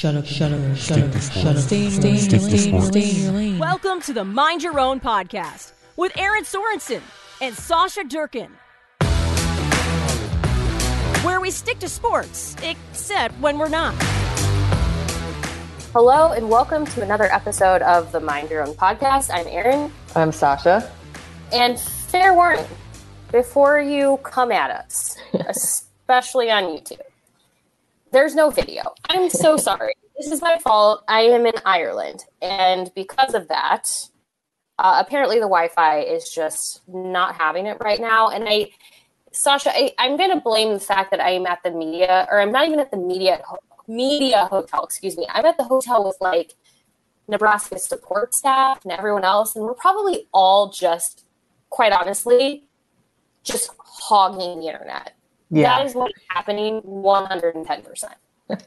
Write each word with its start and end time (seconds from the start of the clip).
Shut 0.00 0.14
up, 0.14 0.24
shut 0.24 0.50
up, 0.50 0.76
shut 0.78 0.98
up, 0.98 1.20
shut 1.20 1.44
up. 1.44 1.58
Stay 1.58 1.84
in 1.84 2.72
your 3.22 3.32
lane. 3.32 3.58
Welcome 3.58 4.00
to 4.00 4.14
the 4.14 4.24
Mind 4.24 4.62
Your 4.62 4.80
Own 4.80 4.98
podcast 4.98 5.72
with 5.98 6.16
Erin 6.16 6.44
Sorensen 6.44 7.02
and 7.42 7.54
Sausha 7.54 8.08
Durkin. 8.08 8.48
Where 11.22 11.38
we 11.38 11.50
stick 11.50 11.80
to 11.80 11.88
sports, 11.90 12.56
except 12.62 13.38
when 13.40 13.58
we're 13.58 13.68
not. 13.68 13.94
Hello, 15.92 16.32
and 16.32 16.48
welcome 16.48 16.86
to 16.86 17.02
another 17.02 17.30
episode 17.30 17.82
of 17.82 18.10
the 18.10 18.20
Mind 18.20 18.48
Your 18.48 18.66
Own 18.66 18.72
podcast. 18.76 19.28
I'm 19.30 19.46
Erin. 19.48 19.92
I'm 20.16 20.30
Sausha. 20.30 20.90
And 21.52 21.78
fair 21.78 22.32
warning 22.32 22.64
before 23.30 23.78
you 23.78 24.18
come 24.22 24.50
at 24.50 24.70
us, 24.70 25.18
especially 25.34 26.50
on 26.50 26.62
YouTube, 26.62 27.02
there's 28.12 28.34
no 28.34 28.50
video. 28.50 28.94
I'm 29.08 29.30
so 29.30 29.56
sorry. 29.68 29.94
This 30.18 30.30
is 30.30 30.42
my 30.42 30.58
fault. 30.58 31.04
I 31.08 31.22
am 31.22 31.46
in 31.46 31.54
Ireland. 31.64 32.24
And 32.42 32.90
because 32.94 33.34
of 33.34 33.48
that, 33.48 33.88
uh, 34.78 35.02
apparently 35.04 35.36
the 35.36 35.42
Wi 35.42 35.68
Fi 35.68 36.00
is 36.00 36.30
just 36.30 36.82
not 36.88 37.34
having 37.36 37.66
it 37.66 37.78
right 37.80 38.00
now. 38.00 38.28
And 38.28 38.44
I, 38.48 38.70
Sausha, 39.32 39.68
I, 39.68 39.92
I'm 39.98 40.16
going 40.16 40.30
to 40.30 40.40
blame 40.40 40.72
the 40.72 40.80
fact 40.80 41.10
that 41.10 41.20
I 41.20 41.30
am 41.30 41.46
at 41.46 41.62
the 41.62 41.70
media, 41.70 42.26
or 42.30 42.40
I'm 42.40 42.52
not 42.52 42.66
even 42.66 42.80
at 42.80 42.90
the 42.90 42.96
media 42.96 43.40
media 43.90 44.46
hotel, 44.46 44.84
excuse 44.84 45.16
me. 45.16 45.26
I'm 45.28 45.44
at 45.44 45.56
the 45.56 45.64
hotel 45.64 46.04
with 46.04 46.16
like 46.20 46.54
Nebraska 47.28 47.78
support 47.78 48.34
staff 48.34 48.84
and 48.84 48.92
everyone 48.92 49.24
else, 49.24 49.56
and 49.56 49.64
we're 49.64 49.74
probably 49.74 50.28
all 50.32 50.70
just, 50.70 51.24
quite 51.68 51.92
honestly, 51.92 52.64
just 53.42 53.70
hogging 53.78 54.60
the 54.60 54.66
internet. 54.66 55.14
Yeah. 55.50 55.78
That 55.78 55.86
is 55.86 55.94
what's 55.94 56.18
happening 56.28 56.80
110%. 56.82 58.14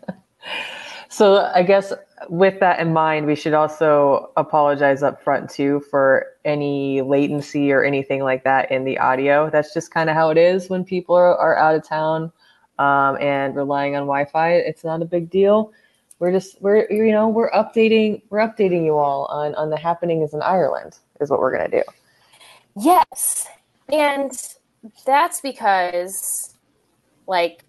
So 1.13 1.47
I 1.53 1.61
guess 1.61 1.93
with 2.27 2.59
that 2.59 2.79
in 2.79 2.91
mind, 2.91 3.27
we 3.27 3.35
should 3.35 3.53
also 3.53 4.31
apologize 4.35 5.03
up 5.03 5.23
front 5.23 5.47
too 5.47 5.83
for 5.91 6.25
any 6.43 7.03
latency 7.03 7.71
or 7.71 7.83
anything 7.83 8.23
like 8.23 8.43
that 8.45 8.71
in 8.71 8.83
the 8.83 8.97
audio. 8.97 9.47
That's 9.51 9.75
just 9.75 9.93
kind 9.93 10.09
of 10.09 10.15
how 10.15 10.31
it 10.31 10.39
is 10.39 10.71
when 10.71 10.83
people 10.83 11.13
are, 11.13 11.37
are 11.37 11.55
out 11.55 11.75
of 11.75 11.87
town 11.87 12.31
um, 12.79 13.17
and 13.21 13.55
relying 13.55 13.95
on 13.95 14.07
Wi-Fi. 14.07 14.53
It's 14.53 14.83
not 14.83 15.03
a 15.03 15.05
big 15.05 15.29
deal. 15.29 15.71
We're 16.17 16.31
just 16.31 16.59
we're 16.63 16.89
you 16.89 17.11
know 17.11 17.29
we're 17.29 17.51
updating 17.51 18.23
we're 18.31 18.39
updating 18.39 18.83
you 18.83 18.97
all 18.97 19.25
on 19.25 19.53
on 19.53 19.69
the 19.69 19.77
happenings 19.77 20.33
in 20.33 20.41
Ireland 20.41 20.97
is 21.21 21.29
what 21.29 21.39
we're 21.39 21.55
gonna 21.55 21.69
do. 21.69 21.83
Yes. 22.75 23.45
And 23.91 24.31
that's 25.05 25.41
because, 25.41 26.52
like, 27.27 27.63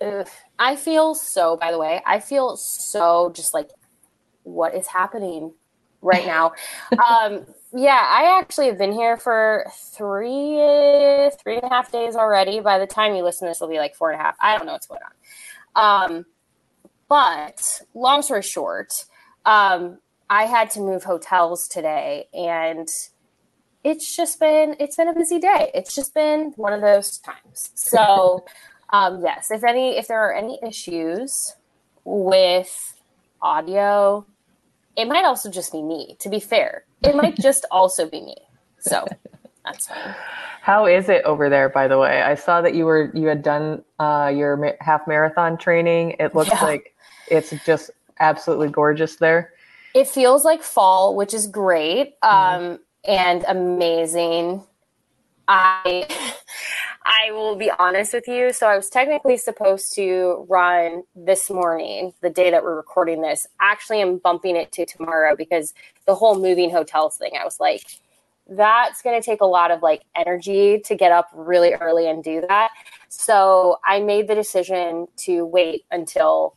ugh, 0.00 0.28
I 0.58 0.76
feel 0.76 1.14
so, 1.14 1.56
by 1.56 1.70
the 1.70 1.78
way, 1.78 2.02
I 2.06 2.20
feel 2.20 2.56
so 2.56 3.30
just 3.34 3.54
like, 3.54 3.70
what 4.42 4.74
is 4.74 4.86
happening 4.86 5.52
right 6.02 6.26
now? 6.26 6.52
um, 6.92 7.46
yeah, 7.74 8.02
I 8.08 8.38
actually 8.38 8.66
have 8.66 8.78
been 8.78 8.92
here 8.92 9.16
for 9.16 9.66
three, 9.94 10.56
three 11.42 11.56
and 11.56 11.64
a 11.64 11.68
half 11.68 11.90
days 11.90 12.16
already. 12.16 12.60
By 12.60 12.78
the 12.78 12.86
time 12.86 13.14
you 13.14 13.22
listen, 13.22 13.48
this 13.48 13.60
will 13.60 13.68
be 13.68 13.78
like 13.78 13.94
four 13.94 14.10
and 14.10 14.20
a 14.20 14.22
half. 14.22 14.36
I 14.40 14.56
don't 14.56 14.66
know 14.66 14.72
what's 14.72 14.86
going 14.86 15.00
on. 15.74 16.10
Um, 16.10 16.26
but 17.08 17.80
long 17.94 18.22
story 18.22 18.42
short, 18.42 18.92
um, 19.44 19.98
I 20.28 20.44
had 20.44 20.70
to 20.70 20.80
move 20.80 21.04
hotels 21.04 21.68
today 21.68 22.28
and 22.32 22.88
it's 23.84 24.16
just 24.16 24.40
been 24.40 24.74
it's 24.80 24.96
been 24.96 25.06
a 25.06 25.14
busy 25.14 25.38
day. 25.38 25.70
It's 25.72 25.94
just 25.94 26.12
been 26.12 26.52
one 26.56 26.72
of 26.72 26.80
those 26.80 27.18
times. 27.18 27.70
So 27.74 28.44
um, 28.90 29.22
yes, 29.22 29.50
if 29.50 29.64
any 29.64 29.96
if 29.96 30.08
there 30.08 30.20
are 30.20 30.34
any 30.34 30.58
issues 30.66 31.54
with 32.04 32.94
audio, 33.42 34.26
it 34.96 35.06
might 35.06 35.24
also 35.24 35.50
just 35.50 35.72
be 35.72 35.82
me. 35.82 36.16
To 36.20 36.28
be 36.28 36.40
fair, 36.40 36.84
it 37.02 37.14
might 37.16 37.36
just 37.40 37.66
also 37.70 38.08
be 38.08 38.20
me. 38.20 38.36
So 38.78 39.06
that's 39.64 39.88
fine. 39.88 40.14
How 40.62 40.86
is 40.86 41.08
it 41.08 41.24
over 41.24 41.48
there, 41.48 41.68
by 41.68 41.88
the 41.88 41.98
way? 41.98 42.22
I 42.22 42.34
saw 42.34 42.60
that 42.60 42.74
you 42.74 42.84
were 42.86 43.10
you 43.14 43.26
had 43.28 43.42
done 43.42 43.82
uh, 43.98 44.32
your 44.34 44.56
ma- 44.56 44.72
half 44.80 45.06
marathon 45.06 45.56
training. 45.58 46.16
It 46.18 46.34
looks 46.34 46.50
Yeah. 46.50 46.62
like 46.64 46.94
it's 47.28 47.52
just 47.64 47.90
absolutely 48.20 48.68
gorgeous 48.68 49.16
there. 49.16 49.52
It 49.94 50.08
feels 50.08 50.44
like 50.44 50.62
fall, 50.62 51.16
which 51.16 51.32
is 51.34 51.46
great 51.46 52.14
um, 52.22 52.78
and 53.04 53.44
amazing. 53.48 54.62
I 55.48 56.06
I 57.06 57.30
will 57.30 57.54
be 57.54 57.70
honest 57.78 58.12
with 58.12 58.26
you. 58.26 58.52
So 58.52 58.66
I 58.66 58.76
was 58.76 58.90
technically 58.90 59.36
supposed 59.36 59.94
to 59.94 60.44
run 60.48 61.04
this 61.14 61.48
morning, 61.48 62.12
the 62.20 62.30
day 62.30 62.50
that 62.50 62.64
we're 62.64 62.74
recording 62.74 63.22
this. 63.22 63.46
Actually, 63.60 64.02
I'm 64.02 64.18
bumping 64.18 64.56
it 64.56 64.72
to 64.72 64.84
tomorrow 64.84 65.36
because 65.36 65.72
the 66.06 66.16
whole 66.16 66.34
moving 66.36 66.68
hotels 66.68 67.16
thing. 67.16 67.30
I 67.40 67.44
was 67.44 67.60
like, 67.60 67.84
that's 68.48 69.02
going 69.02 69.20
to 69.20 69.24
take 69.24 69.40
a 69.40 69.46
lot 69.46 69.70
of 69.70 69.82
like 69.82 70.02
energy 70.16 70.80
to 70.80 70.96
get 70.96 71.12
up 71.12 71.28
really 71.32 71.74
early 71.74 72.08
and 72.08 72.24
do 72.24 72.42
that. 72.48 72.70
So 73.08 73.78
I 73.84 74.00
made 74.00 74.26
the 74.26 74.34
decision 74.34 75.06
to 75.18 75.46
wait 75.46 75.84
until 75.92 76.56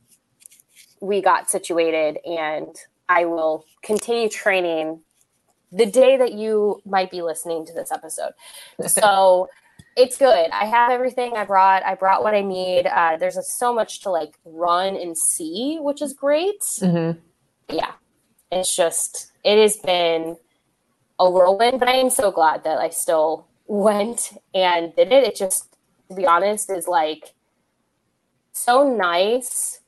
we 1.00 1.22
got 1.22 1.48
situated 1.48 2.18
and 2.26 2.76
I 3.08 3.26
will 3.26 3.66
continue 3.84 4.30
training 4.30 5.02
the 5.72 5.86
day 5.86 6.18
that 6.18 6.34
you 6.34 6.82
might 6.86 7.12
be 7.12 7.22
listening 7.22 7.68
to 7.68 7.74
this 7.74 7.92
episode. 7.92 8.32
So 8.88 9.48
it's 10.00 10.18
good. 10.18 10.50
I 10.52 10.66
have 10.66 10.92
everything 10.92 11.36
I 11.36 11.44
brought. 11.44 11.84
I 11.84 11.94
brought 11.96 12.24
what 12.24 12.34
I 12.34 12.42
need. 12.42 12.88
Uh, 12.88 13.18
there's 13.18 13.36
a, 13.36 13.44
so 13.44 13.74
much 13.74 14.00
to 14.02 14.10
like 14.10 14.36
run 14.46 14.96
and 14.96 15.18
see, 15.18 15.78
which 15.82 16.02
is 16.02 16.14
great. 16.14 16.62
Mm-hmm. 16.62 17.20
Yeah, 17.76 17.92
it's 18.50 18.74
just 18.74 19.34
it 19.44 19.60
has 19.62 19.76
been 19.76 20.38
a 21.20 21.30
whirlwind, 21.30 21.80
but 21.80 21.90
I 21.90 21.96
am 21.96 22.10
so 22.10 22.32
glad 22.32 22.64
that 22.64 22.80
I 22.80 22.90
still 22.90 23.48
went 23.68 24.38
and 24.54 24.96
did 24.96 25.12
it. 25.12 25.26
It 25.26 25.36
just, 25.36 25.76
to 26.08 26.16
be 26.16 26.26
honest, 26.26 26.70
is 26.72 26.88
like 26.88 27.34
so 28.54 28.96
nice 28.96 29.82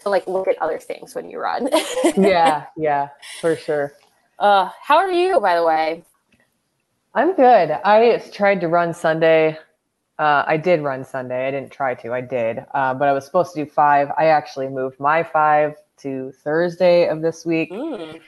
to 0.00 0.08
like 0.08 0.26
look 0.26 0.48
at 0.48 0.56
other 0.62 0.78
things 0.78 1.14
when 1.14 1.28
you 1.28 1.38
run. 1.38 1.68
Yeah, 2.16 2.66
yeah, 2.78 3.08
for 3.42 3.56
sure. 3.56 3.92
Uh, 4.38 4.70
how 4.82 4.96
are 4.96 5.12
you, 5.12 5.38
by 5.38 5.54
the 5.54 5.64
way? 5.64 6.02
I'm 7.14 7.34
good. 7.36 7.70
I 7.84 8.18
tried 8.32 8.60
to 8.60 8.68
run 8.68 8.92
Sunday. 8.92 9.56
Uh, 10.18 10.44
I 10.46 10.56
did 10.56 10.82
run 10.82 11.04
Sunday. 11.04 11.46
I 11.46 11.50
didn't 11.50 11.70
try 11.70 11.94
to. 11.94 12.12
I 12.12 12.20
did, 12.20 12.64
uh, 12.74 12.94
but 12.94 13.08
I 13.08 13.12
was 13.12 13.24
supposed 13.24 13.54
to 13.54 13.64
do 13.64 13.70
five. 13.70 14.08
I 14.18 14.26
actually 14.26 14.68
moved 14.68 14.98
my 14.98 15.22
five 15.22 15.76
to 15.98 16.32
Thursday 16.42 17.08
of 17.08 17.22
this 17.22 17.46
week 17.46 17.70
Mm. 17.70 18.20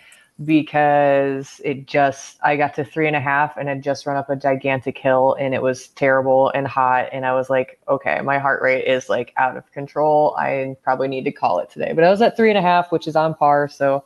because 0.44 1.60
it 1.64 1.86
just 1.86 2.38
I 2.44 2.56
got 2.56 2.74
to 2.74 2.84
three 2.84 3.06
and 3.08 3.16
a 3.16 3.20
half 3.20 3.56
and 3.56 3.69
had 3.69 3.82
just 3.82 4.06
run 4.06 4.16
up 4.16 4.30
a 4.30 4.36
gigantic 4.36 4.98
hill 4.98 5.36
and 5.38 5.53
it 5.54 5.62
was 5.62 5.88
terrible 5.88 6.50
and 6.50 6.66
hot 6.66 7.08
and 7.12 7.26
I 7.26 7.34
was 7.34 7.50
like, 7.50 7.80
okay, 7.88 8.20
my 8.20 8.38
heart 8.38 8.62
rate 8.62 8.84
is 8.84 9.08
like 9.08 9.32
out 9.36 9.56
of 9.56 9.70
control. 9.72 10.36
I 10.38 10.76
probably 10.82 11.08
need 11.08 11.24
to 11.24 11.32
call 11.32 11.58
it 11.58 11.70
today. 11.70 11.92
But 11.92 12.04
I 12.04 12.10
was 12.10 12.22
at 12.22 12.36
three 12.36 12.50
and 12.50 12.58
a 12.58 12.62
half, 12.62 12.92
which 12.92 13.08
is 13.08 13.16
on 13.16 13.34
par, 13.34 13.68
so 13.68 14.04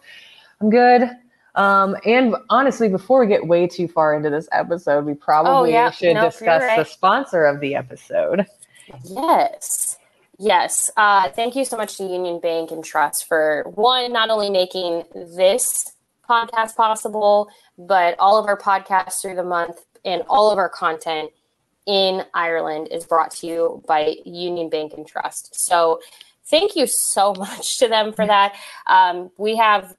I'm 0.61 0.71
good. 0.71 1.11
Um, 1.55 1.97
and 2.05 2.37
honestly, 2.49 2.89
before 2.89 3.21
we 3.21 3.27
get 3.27 3.47
way 3.47 3.67
too 3.67 3.89
far 3.89 4.15
into 4.15 4.31
this 4.31 4.49
episode, 4.53 5.05
we 5.05 5.15
probably 5.15 5.53
Oh, 5.53 5.65
yeah. 5.65 5.91
should 5.91 6.15
discuss 6.15 6.63
the 6.77 6.85
sponsor 6.85 7.45
of 7.45 7.61
the 7.61 7.75
episode. 7.75 8.47
Yes. 9.05 9.99
Yes. 10.39 10.91
Uh, 10.97 11.29
thank 11.31 11.55
you 11.55 11.65
so 11.65 11.77
much 11.77 11.97
to 11.99 12.05
Union 12.05 12.41
Bank 12.41 12.71
and 12.71 12.85
Trust 12.85 13.27
for 13.29 13.65
one, 13.75 14.13
not 14.13 14.31
only 14.31 14.49
making 14.51 15.05
this 15.15 15.93
podcast 16.29 16.77
possible, 16.77 17.49
but 17.77 18.17
all 18.19 18.39
of 18.39 18.47
our 18.47 18.59
podcasts 18.59 19.21
through 19.21 19.35
the 19.35 19.45
month 19.45 19.77
and 20.05 20.23
all 20.29 20.51
of 20.51 20.59
our 20.59 20.69
content 20.69 21.31
in 21.87 22.25
Ireland 22.35 22.89
is 22.91 23.05
brought 23.05 23.33
to 23.33 23.47
you 23.47 23.83
by 23.87 24.17
Union 24.25 24.71
Bank 24.71 24.93
and 24.97 25.07
Trust. 25.07 25.51
So 25.67 26.01
thank 26.47 26.75
you 26.77 26.87
so 26.87 27.35
much 27.39 27.79
to 27.79 27.89
them 27.89 28.13
for 28.13 28.27
that. 28.27 28.55
Um, 28.87 29.31
we 29.37 29.57
have 29.57 29.95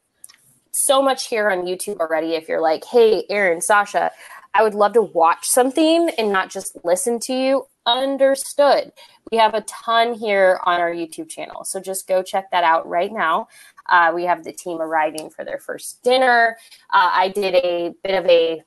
so 0.71 1.01
much 1.01 1.27
here 1.27 1.49
on 1.49 1.65
YouTube 1.65 1.99
already. 1.99 2.35
If 2.35 2.47
you're 2.47 2.61
like, 2.61 2.85
hey, 2.85 3.25
Erin, 3.29 3.59
Sausha, 3.59 4.11
I 4.53 4.63
would 4.63 4.73
love 4.73 4.93
to 4.93 5.01
watch 5.01 5.47
something 5.47 6.09
and 6.17 6.31
not 6.31 6.49
just 6.49 6.77
listen 6.83 7.19
to 7.21 7.33
you. 7.33 7.67
Understood. 7.85 8.91
We 9.31 9.37
have 9.37 9.53
a 9.53 9.61
ton 9.61 10.13
here 10.13 10.59
on 10.65 10.79
our 10.79 10.91
YouTube 10.91 11.29
channel. 11.29 11.63
So 11.63 11.79
just 11.79 12.07
go 12.07 12.21
check 12.21 12.51
that 12.51 12.63
out 12.63 12.87
right 12.87 13.11
now. 13.11 13.47
Uh, 13.89 14.11
we 14.13 14.25
have 14.25 14.43
the 14.43 14.53
team 14.53 14.79
arriving 14.81 15.29
for 15.29 15.43
their 15.43 15.57
first 15.57 16.03
dinner. 16.03 16.57
Uh, 16.91 17.09
I 17.13 17.29
did 17.29 17.55
a 17.55 17.93
bit 18.03 18.15
of 18.15 18.25
a 18.25 18.63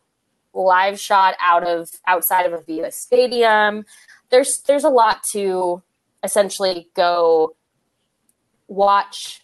live 0.52 0.98
shot 0.98 1.34
out 1.40 1.66
of 1.66 1.90
outside 2.06 2.50
of 2.50 2.64
Aviva 2.64 2.92
stadium. 2.92 3.84
There's 4.30 4.62
there's 4.66 4.84
a 4.84 4.90
lot 4.90 5.22
to 5.32 5.82
essentially 6.22 6.88
go 6.94 7.54
watch, 8.68 9.43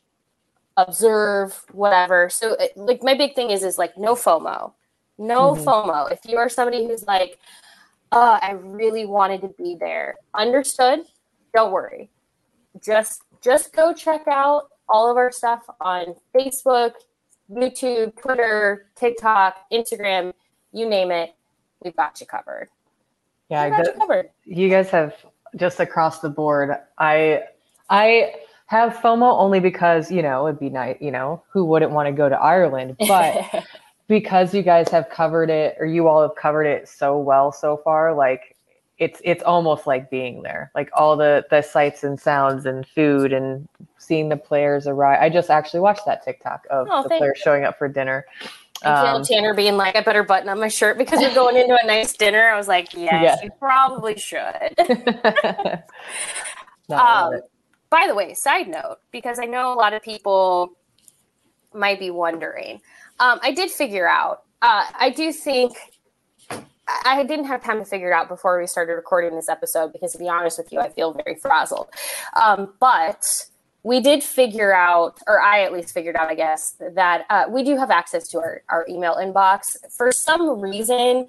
observe, 0.77 1.65
whatever. 1.73 2.29
So 2.31 2.55
it, 2.59 2.77
like 2.77 3.03
my 3.03 3.15
big 3.15 3.35
thing 3.35 3.51
is 3.51 3.63
is 3.63 3.79
like 3.79 3.97
no 3.99 4.15
FOMO. 4.15 4.73
No 5.19 5.53
mm-hmm. 5.53 5.69
FOMO. 5.69 6.13
If 6.13 6.21
you 6.27 6.39
are 6.39 6.49
somebody 6.49 6.87
who's 6.87 7.07
like, 7.07 7.39
oh, 8.13 8.39
I 8.41 8.53
really 8.53 9.07
wanted 9.07 9.43
to 9.43 9.49
be 9.49 9.77
there. 9.79 10.17
Understood. 10.35 11.01
Don't 11.55 11.73
worry. 11.73 12.11
Just 12.83 13.23
just 13.43 13.73
go 13.73 13.93
check 13.93 14.27
out 14.29 14.69
all 14.89 15.11
of 15.11 15.17
our 15.17 15.31
stuff 15.31 15.63
on 15.81 16.15
Facebook, 16.35 16.93
YouTube, 17.51 18.21
Twitter, 18.21 18.87
TikTok, 18.97 19.57
Instagram, 19.73 20.33
you 20.73 20.89
name 20.89 21.11
it. 21.11 21.35
We've 21.83 21.97
got 21.97 22.21
you 22.21 22.27
covered. 22.27 22.69
Yeah, 23.49 23.69
got 23.71 23.87
you, 23.87 23.93
covered. 23.93 24.31
you 24.45 24.69
guys 24.69 24.91
have 24.91 25.15
just 25.57 25.81
across 25.81 26.21
the 26.21 26.29
board. 26.29 26.77
I 26.99 27.43
I 27.89 28.35
have 28.71 28.95
FOMO 28.95 29.37
only 29.37 29.59
because, 29.59 30.13
you 30.13 30.23
know, 30.23 30.47
it'd 30.47 30.61
be 30.61 30.71
nice, 30.71 30.97
you 31.01 31.11
know, 31.11 31.43
who 31.49 31.65
wouldn't 31.65 31.91
want 31.91 32.07
to 32.07 32.13
go 32.13 32.29
to 32.29 32.37
Ireland? 32.37 32.95
But 33.01 33.65
because 34.07 34.55
you 34.55 34.63
guys 34.63 34.89
have 34.91 35.11
covered 35.11 35.51
it 35.51 35.77
or 35.81 35.87
you 35.87 36.07
all 36.07 36.23
have 36.23 36.37
covered 36.37 36.67
it 36.67 36.89
so 36.89 37.19
well 37.19 37.51
so 37.51 37.79
far, 37.79 38.15
like 38.15 38.55
it's 38.99 39.21
it's 39.25 39.43
almost 39.43 39.89
like 39.89 40.09
being 40.09 40.43
there. 40.43 40.71
Like 40.73 40.89
all 40.93 41.17
the 41.17 41.45
the 41.51 41.63
sights 41.63 42.05
and 42.05 42.21
sounds 42.21 42.65
and 42.65 42.87
food 42.87 43.33
and 43.33 43.69
seeing 43.99 44.29
the 44.29 44.37
players 44.37 44.87
arrive. 44.87 45.21
I 45.21 45.31
just 45.31 45.51
actually 45.51 45.81
watched 45.81 46.07
that 46.07 46.25
TikTok 46.25 46.65
of 46.71 46.87
oh, 46.89 47.03
the 47.03 47.09
players 47.09 47.39
you. 47.39 47.43
showing 47.43 47.65
up 47.65 47.77
for 47.77 47.89
dinner. 47.89 48.25
Um, 48.85 49.25
Tanner 49.25 49.53
being 49.53 49.77
like, 49.77 49.97
I 49.97 50.01
better 50.01 50.23
button 50.23 50.49
up 50.49 50.59
my 50.59 50.69
shirt 50.69 50.97
because 50.97 51.19
we're 51.19 51.35
going 51.35 51.57
into 51.57 51.77
a 51.83 51.87
nice 51.89 52.13
dinner. 52.13 52.49
I 52.49 52.57
was 52.57 52.69
like, 52.69 52.95
yes, 52.95 53.21
yeah. 53.21 53.37
you 53.43 53.51
probably 53.59 54.17
should. 54.17 54.79
um, 56.89 57.41
by 57.91 58.07
the 58.07 58.15
way, 58.15 58.35
side 58.35 58.69
note, 58.69 58.99
because 59.11 59.39
I 59.39 59.45
know 59.45 59.73
a 59.73 59.75
lot 59.75 59.93
of 59.93 60.03
people 60.03 60.73
might 61.75 61.99
be 61.99 62.11
wondering, 62.11 62.81
um, 63.19 63.39
I 63.43 63.53
did 63.53 63.71
figure 63.71 64.09
out, 64.09 64.45
uh, 64.63 64.85
I 64.99 65.11
do 65.11 65.33
think 65.33 65.77
I 67.05 67.25
didn't 67.25 67.47
have 67.47 67.63
time 67.63 67.79
to 67.79 67.85
figure 67.85 68.11
it 68.11 68.15
out 68.15 68.29
before 68.29 68.59
we 68.59 68.67
started 68.67 68.95
recording 68.95 69.35
this 69.37 69.49
episode 69.49 69.93
because, 69.93 70.13
to 70.13 70.19
be 70.19 70.29
honest 70.29 70.59
with 70.59 70.73
you, 70.73 70.81
I 70.81 70.89
feel 70.89 71.13
very 71.13 71.37
frazzled. 71.37 71.89
Um, 72.35 72.75
but 72.81 73.25
we 73.83 74.01
did 74.01 74.23
figure 74.23 74.75
out, 74.75 75.19
or 75.27 75.41
I 75.41 75.63
at 75.63 75.73
least 75.73 75.95
figured 75.95 76.17
out, 76.17 76.29
I 76.29 76.35
guess, 76.35 76.77
that 76.95 77.25
uh, 77.31 77.45
we 77.49 77.63
do 77.63 77.77
have 77.77 77.91
access 77.91 78.29
to 78.29 78.39
our, 78.39 78.63
our 78.69 78.87
email 78.89 79.17
inbox. 79.17 79.77
For 79.91 80.13
some 80.13 80.61
reason, 80.61 81.29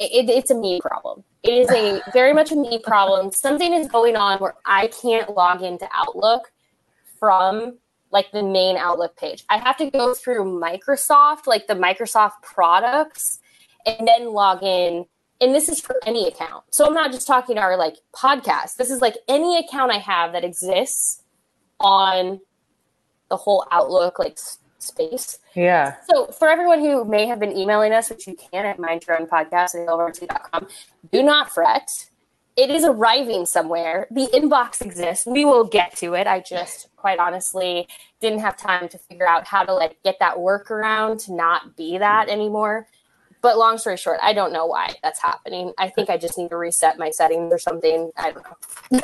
it, 0.00 0.30
it's 0.30 0.50
a 0.50 0.54
me 0.54 0.80
problem. 0.80 1.24
It 1.42 1.52
is 1.52 1.70
a 1.70 2.00
very 2.12 2.32
much 2.32 2.52
a 2.52 2.56
me 2.56 2.78
problem. 2.78 3.32
Something 3.32 3.72
is 3.72 3.88
going 3.88 4.16
on 4.16 4.38
where 4.38 4.54
I 4.64 4.86
can't 4.86 5.34
log 5.34 5.62
into 5.62 5.88
Outlook 5.92 6.52
from 7.18 7.78
like 8.12 8.30
the 8.30 8.42
main 8.42 8.76
Outlook 8.76 9.16
page. 9.16 9.44
I 9.48 9.58
have 9.58 9.76
to 9.78 9.90
go 9.90 10.14
through 10.14 10.44
Microsoft, 10.44 11.46
like 11.46 11.66
the 11.66 11.74
Microsoft 11.74 12.42
products, 12.42 13.40
and 13.86 14.06
then 14.06 14.32
log 14.32 14.62
in. 14.62 15.06
And 15.40 15.52
this 15.52 15.68
is 15.68 15.80
for 15.80 15.96
any 16.06 16.28
account. 16.28 16.64
So 16.70 16.86
I'm 16.86 16.94
not 16.94 17.10
just 17.10 17.26
talking 17.26 17.58
our 17.58 17.76
like 17.76 17.96
podcast. 18.14 18.76
This 18.76 18.90
is 18.90 19.00
like 19.00 19.16
any 19.26 19.58
account 19.58 19.90
I 19.90 19.98
have 19.98 20.32
that 20.32 20.44
exists 20.44 21.22
on 21.80 22.40
the 23.28 23.36
whole 23.36 23.66
Outlook 23.72 24.18
like 24.20 24.38
space. 24.82 25.38
Yeah. 25.54 25.96
So 26.10 26.26
for 26.26 26.48
everyone 26.48 26.80
who 26.80 27.04
may 27.04 27.26
have 27.26 27.38
been 27.40 27.56
emailing 27.56 27.92
us, 27.92 28.10
which 28.10 28.26
you 28.26 28.36
can 28.36 28.66
at 28.66 28.78
mindyourowncast 28.78 29.74
at 29.74 30.64
do 31.10 31.22
not 31.22 31.50
fret. 31.50 31.88
It 32.54 32.68
is 32.68 32.84
arriving 32.84 33.46
somewhere. 33.46 34.06
The 34.10 34.28
inbox 34.34 34.82
exists. 34.82 35.24
We 35.24 35.46
will 35.46 35.64
get 35.64 35.96
to 35.96 36.12
it. 36.12 36.26
I 36.26 36.40
just 36.40 36.88
quite 36.96 37.18
honestly 37.18 37.88
didn't 38.20 38.40
have 38.40 38.58
time 38.58 38.88
to 38.90 38.98
figure 38.98 39.26
out 39.26 39.46
how 39.46 39.64
to 39.64 39.72
like 39.72 39.96
get 40.04 40.18
that 40.20 40.36
workaround 40.36 41.24
to 41.24 41.34
not 41.34 41.76
be 41.76 41.96
that 41.96 42.28
anymore. 42.28 42.86
But 43.40 43.58
long 43.58 43.76
story 43.76 43.96
short, 43.96 44.20
I 44.22 44.34
don't 44.34 44.52
know 44.52 44.66
why 44.66 44.94
that's 45.02 45.20
happening. 45.20 45.72
I 45.76 45.88
think 45.88 46.10
I 46.10 46.16
just 46.16 46.38
need 46.38 46.50
to 46.50 46.56
reset 46.56 46.98
my 46.98 47.10
settings 47.10 47.52
or 47.52 47.58
something. 47.58 48.12
I 48.16 48.32
don't 48.32 48.46
know. 48.92 49.00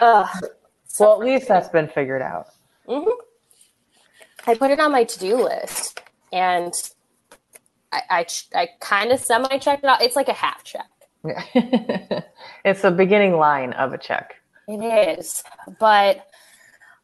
well, 0.98 1.12
at 1.12 1.18
least 1.20 1.46
that's 1.46 1.68
been 1.68 1.86
figured 1.86 2.22
out. 2.22 2.48
Mm-hmm. 2.88 3.10
I 4.48 4.54
put 4.54 4.70
it 4.70 4.80
on 4.80 4.92
my 4.92 5.04
to 5.04 5.18
do 5.18 5.36
list 5.44 6.00
and 6.32 6.72
I, 7.92 8.00
I, 8.08 8.26
I 8.54 8.68
kind 8.80 9.12
of 9.12 9.20
semi 9.20 9.58
checked 9.58 9.84
it 9.84 9.90
out. 9.90 10.00
It's 10.00 10.16
like 10.16 10.28
a 10.28 10.32
half 10.32 10.64
check. 10.64 10.88
Yeah. 11.22 12.22
it's 12.64 12.80
the 12.80 12.90
beginning 12.90 13.36
line 13.36 13.74
of 13.74 13.92
a 13.92 13.98
check. 13.98 14.36
It 14.66 15.18
is. 15.18 15.42
But 15.78 16.26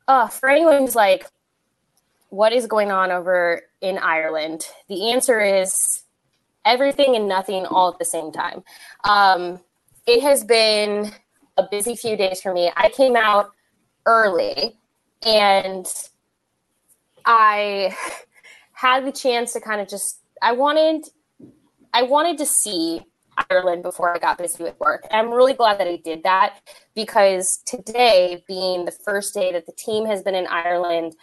uh, 0.09 0.29
for 0.29 0.49
anyone 0.49 0.79
who's 0.79 0.97
like, 0.97 1.27
what 2.31 2.55
is 2.55 2.67
going 2.67 2.91
on 2.91 3.11
over 3.11 3.61
in 3.83 3.99
Ireland? 3.99 4.67
The 4.89 5.13
answer 5.13 5.39
is 5.39 6.03
everything 6.65 7.15
and 7.15 7.29
nothing 7.29 7.67
all 7.67 7.93
at 7.93 7.99
the 7.99 8.07
same 8.07 8.33
time. 8.33 8.65
Um, 9.05 9.61
it 10.07 10.23
has 10.23 10.45
been 10.45 11.13
a 11.59 11.65
busy 11.71 11.95
few 11.95 12.17
days 12.17 12.41
for 12.41 12.55
me. 12.55 12.73
I 12.75 12.89
came 12.89 13.17
out 13.17 13.51
early 14.07 14.79
and 15.27 15.87
I 17.25 17.97
had 18.73 19.07
the 19.07 19.13
chance 19.13 19.53
to 19.55 19.61
kind 19.61 19.81
of 19.81 19.89
just 19.89 20.21
I 20.43 20.53
wanted 20.53 21.07
I 21.93 22.03
wanted 22.03 22.39
to 22.39 22.47
see 22.47 23.03
Ireland 23.51 23.83
before 23.83 24.15
I 24.15 24.19
got 24.19 24.39
busy 24.39 24.63
with 24.63 24.79
work. 24.79 25.07
And 25.11 25.21
I'm 25.21 25.33
really 25.33 25.55
glad 25.55 25.79
that 25.79 25.89
I 25.89 25.97
did 25.97 26.23
that 26.25 26.61
because 26.95 27.63
today, 27.67 28.45
being 28.47 28.85
the 28.85 28.93
first 28.93 29.35
day 29.35 29.53
that 29.53 29.67
the 29.67 29.73
team 29.73 30.07
has 30.07 30.23
been 30.23 30.35
in 30.35 30.47
Ireland, 30.47 31.15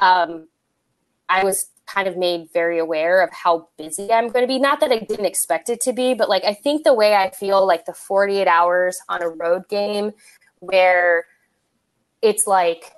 um, 0.00 0.48
I 1.28 1.44
was 1.44 1.70
kind 1.86 2.06
of 2.08 2.16
made 2.16 2.48
very 2.52 2.78
aware 2.78 3.22
of 3.22 3.30
how 3.32 3.68
busy 3.76 4.12
I'm 4.12 4.28
going 4.28 4.44
to 4.44 4.48
be. 4.48 4.58
Not 4.58 4.80
that 4.80 4.92
I 4.92 5.00
didn't 5.00 5.26
expect 5.26 5.68
it 5.68 5.80
to 5.82 5.92
be, 5.92 6.14
but 6.14 6.28
like 6.28 6.44
I 6.44 6.54
think 6.54 6.84
the 6.84 6.94
way 6.94 7.14
I 7.14 7.30
feel 7.30 7.66
like 7.66 7.84
the 7.84 7.94
48 7.94 8.46
hours 8.46 8.98
on 9.08 9.22
a 9.22 9.28
road 9.28 9.68
game 9.68 10.12
where 10.60 11.26
it's 12.22 12.46
like 12.46 12.92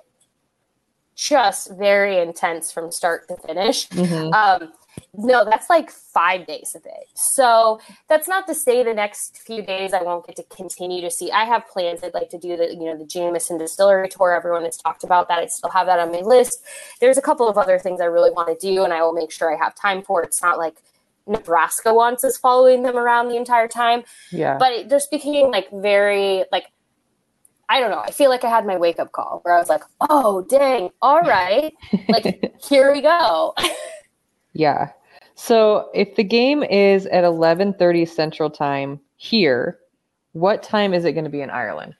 just 1.15 1.71
very 1.77 2.19
intense 2.19 2.71
from 2.71 2.91
start 2.91 3.27
to 3.27 3.37
finish. 3.37 3.87
Mm-hmm. 3.89 4.33
Um, 4.33 4.73
no, 5.15 5.45
that's 5.45 5.69
like 5.69 5.89
five 5.91 6.45
days 6.45 6.75
of 6.75 6.85
it. 6.85 7.07
So 7.13 7.79
that's 8.09 8.27
not 8.27 8.47
to 8.47 8.53
say 8.55 8.83
the 8.83 8.93
next 8.93 9.39
few 9.39 9.61
days 9.61 9.93
I 9.93 10.03
won't 10.03 10.25
get 10.25 10.35
to 10.37 10.43
continue 10.43 11.01
to 11.01 11.09
see. 11.09 11.31
I 11.31 11.45
have 11.45 11.67
plans. 11.67 12.03
I'd 12.03 12.13
like 12.13 12.29
to 12.29 12.37
do 12.37 12.57
the, 12.57 12.73
you 12.73 12.85
know, 12.85 12.97
the 12.97 13.05
Jameson 13.05 13.57
Distillery 13.57 14.09
tour. 14.09 14.33
Everyone 14.33 14.65
has 14.65 14.77
talked 14.77 15.03
about 15.03 15.27
that. 15.29 15.39
I 15.39 15.47
still 15.47 15.71
have 15.71 15.87
that 15.87 15.99
on 15.99 16.11
my 16.11 16.19
list. 16.19 16.63
There's 16.99 17.17
a 17.17 17.21
couple 17.21 17.47
of 17.47 17.57
other 17.57 17.79
things 17.79 18.01
I 18.01 18.05
really 18.05 18.31
want 18.31 18.47
to 18.47 18.67
do, 18.67 18.83
and 18.83 18.93
I 18.93 19.01
will 19.01 19.13
make 19.13 19.31
sure 19.31 19.53
I 19.53 19.63
have 19.63 19.75
time 19.75 20.03
for. 20.03 20.23
It's 20.23 20.41
not 20.41 20.57
like 20.57 20.75
Nebraska 21.25 21.93
wants 21.93 22.23
us 22.23 22.37
following 22.37 22.83
them 22.83 22.97
around 22.97 23.29
the 23.29 23.37
entire 23.37 23.67
time. 23.67 24.03
Yeah. 24.31 24.57
But 24.57 24.73
it 24.73 24.89
just 24.89 25.09
became 25.09 25.51
like 25.51 25.69
very 25.71 26.45
like 26.51 26.65
I 27.73 27.79
don't 27.79 27.89
know. 27.89 28.03
I 28.05 28.11
feel 28.11 28.29
like 28.29 28.43
I 28.43 28.49
had 28.49 28.67
my 28.67 28.77
wake 28.77 28.99
up 28.99 29.13
call 29.13 29.39
where 29.41 29.55
I 29.55 29.57
was 29.57 29.67
like, 29.67 29.81
oh, 30.07 30.45
dang, 30.47 30.91
all 31.01 31.21
right. 31.21 31.73
like, 32.07 32.53
here 32.69 32.93
we 32.93 33.01
go. 33.01 33.55
yeah. 34.53 34.91
So 35.33 35.89
if 35.95 36.15
the 36.15 36.23
game 36.23 36.61
is 36.61 37.07
at 37.07 37.23
11:30 37.23 38.07
Central 38.07 38.51
Time 38.51 38.99
here, 39.15 39.79
what 40.33 40.61
time 40.61 40.93
is 40.93 41.03
it 41.03 41.13
going 41.13 41.23
to 41.23 41.31
be 41.31 41.41
in 41.41 41.49
Ireland? 41.49 41.95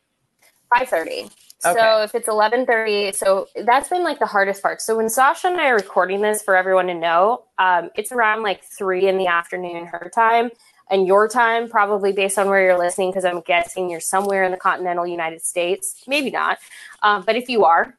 5:30. 0.72 1.32
Okay. 1.66 1.80
So 1.80 2.04
if 2.04 2.14
it's 2.14 2.28
11:30, 2.28 3.16
so 3.16 3.48
that's 3.66 3.90
been 3.90 4.04
like 4.04 4.20
the 4.20 4.28
hardest 4.28 4.62
part. 4.62 4.80
So 4.80 4.96
when 4.96 5.08
Sausha 5.08 5.46
and 5.46 5.60
I 5.60 5.70
are 5.70 5.76
recording 5.76 6.22
this 6.22 6.44
for 6.44 6.56
everyone 6.56 6.86
to 6.86 6.94
know, 6.94 7.46
um, 7.58 7.90
it's 7.96 8.12
around 8.12 8.44
like 8.44 8.64
three 8.64 9.08
in 9.08 9.18
the 9.18 9.26
afternoon 9.26 9.88
her 9.88 10.12
time, 10.14 10.52
and 10.90 11.08
your 11.08 11.28
time, 11.28 11.70
probably 11.70 12.12
based 12.12 12.38
on 12.38 12.48
where 12.48 12.62
you're 12.62 12.78
listening, 12.78 13.12
because 13.12 13.26
I'm 13.26 13.42
guessing 13.42 13.90
you're 13.90 14.00
somewhere 14.00 14.44
in 14.44 14.52
the 14.52 14.58
continental 14.58 15.08
United 15.08 15.42
States. 15.42 16.04
Maybe 16.08 16.30
not. 16.30 16.60
Um, 17.02 17.24
but 17.26 17.36
if 17.36 17.50
you 17.50 17.66
are, 17.66 17.98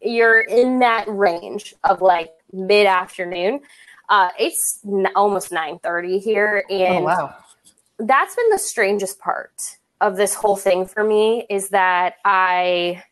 you're 0.00 0.40
in 0.40 0.78
that 0.80 1.06
range 1.08 1.74
of 1.84 2.00
like 2.00 2.30
mid 2.52 2.86
afternoon. 2.86 3.60
Uh, 4.08 4.30
it's 4.38 4.80
n- 4.86 5.08
almost 5.14 5.50
9:30 5.50 6.22
here, 6.22 6.64
and 6.70 7.04
oh, 7.04 7.04
wow. 7.04 7.34
that's 7.98 8.34
been 8.34 8.50
the 8.50 8.58
strangest 8.58 9.18
part 9.18 9.76
of 10.00 10.16
this 10.16 10.34
whole 10.34 10.56
thing 10.56 10.86
for 10.86 11.02
me 11.02 11.44
is 11.50 11.70
that 11.70 12.14
I, 12.24 13.02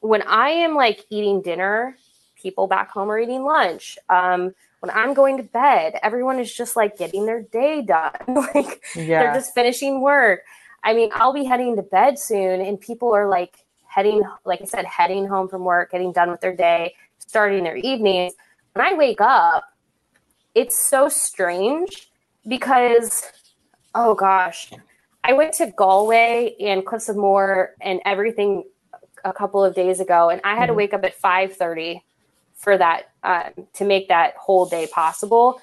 when 0.00 0.22
I 0.22 0.50
am 0.50 0.74
like 0.74 1.04
eating 1.10 1.42
dinner 1.42 1.96
people 2.40 2.66
back 2.66 2.90
home 2.90 3.10
are 3.10 3.18
eating 3.18 3.44
lunch. 3.44 3.98
Um, 4.08 4.54
when 4.80 4.90
I'm 4.90 5.14
going 5.14 5.36
to 5.38 5.42
bed, 5.42 5.98
everyone 6.02 6.38
is 6.38 6.52
just 6.52 6.76
like 6.76 6.96
getting 6.96 7.26
their 7.26 7.42
day 7.42 7.82
done. 7.82 8.12
like 8.54 8.82
Yeah. 8.94 9.22
they're 9.22 9.34
just 9.34 9.54
finishing 9.54 10.00
work. 10.00 10.40
I 10.84 10.94
mean, 10.94 11.10
I'll 11.12 11.32
be 11.32 11.44
heading 11.44 11.76
to 11.76 11.82
bed 11.82 12.18
soon, 12.18 12.60
and 12.60 12.80
people 12.80 13.12
are 13.14 13.28
like 13.28 13.56
heading, 13.86 14.22
like 14.44 14.62
I 14.62 14.64
said, 14.64 14.84
heading 14.84 15.26
home 15.26 15.48
from 15.48 15.64
work, 15.64 15.90
getting 15.90 16.12
done 16.12 16.30
with 16.30 16.40
their 16.40 16.54
day, 16.54 16.94
starting 17.18 17.64
their 17.64 17.76
evenings. 17.76 18.34
When 18.74 18.86
I 18.86 18.94
wake 18.94 19.20
up, 19.20 19.64
it's 20.54 20.78
so 20.88 21.08
strange 21.08 22.10
because, 22.46 23.24
oh 23.94 24.14
gosh, 24.14 24.70
I 25.24 25.32
went 25.32 25.54
to 25.54 25.66
Galway 25.66 26.54
and 26.60 26.86
Cliffs 26.86 27.08
of 27.08 27.16
Moher 27.16 27.74
and 27.80 28.00
everything 28.04 28.64
a 29.24 29.32
couple 29.32 29.64
of 29.64 29.74
days 29.74 29.98
ago, 29.98 30.30
and 30.30 30.40
I 30.44 30.54
had 30.54 30.66
to 30.66 30.72
Mhm. 30.72 30.76
wake 30.76 30.94
up 30.94 31.04
at 31.04 31.14
five 31.14 31.56
thirty 31.56 32.04
for 32.58 32.76
that 32.76 33.10
um, 33.22 33.66
to 33.74 33.84
make 33.84 34.08
that 34.08 34.34
whole 34.36 34.66
day 34.66 34.86
possible. 34.92 35.60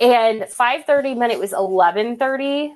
And 0.00 0.46
five 0.48 0.84
thirty 0.84 1.14
meant 1.14 1.32
it 1.32 1.38
was 1.38 1.52
eleven 1.52 2.16
thirty 2.16 2.74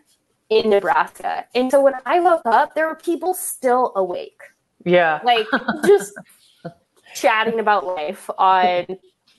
in 0.49 0.69
Nebraska, 0.71 1.45
and 1.55 1.71
so 1.71 1.81
when 1.81 1.95
I 2.05 2.19
woke 2.21 2.43
up, 2.45 2.75
there 2.75 2.89
were 2.89 2.97
people 2.97 3.35
still 3.35 3.93
awake, 3.95 4.41
Yeah. 4.85 5.21
like 5.23 5.47
just 5.87 6.13
chatting 7.15 7.61
about 7.61 7.87
life 7.87 8.29
on 8.37 8.87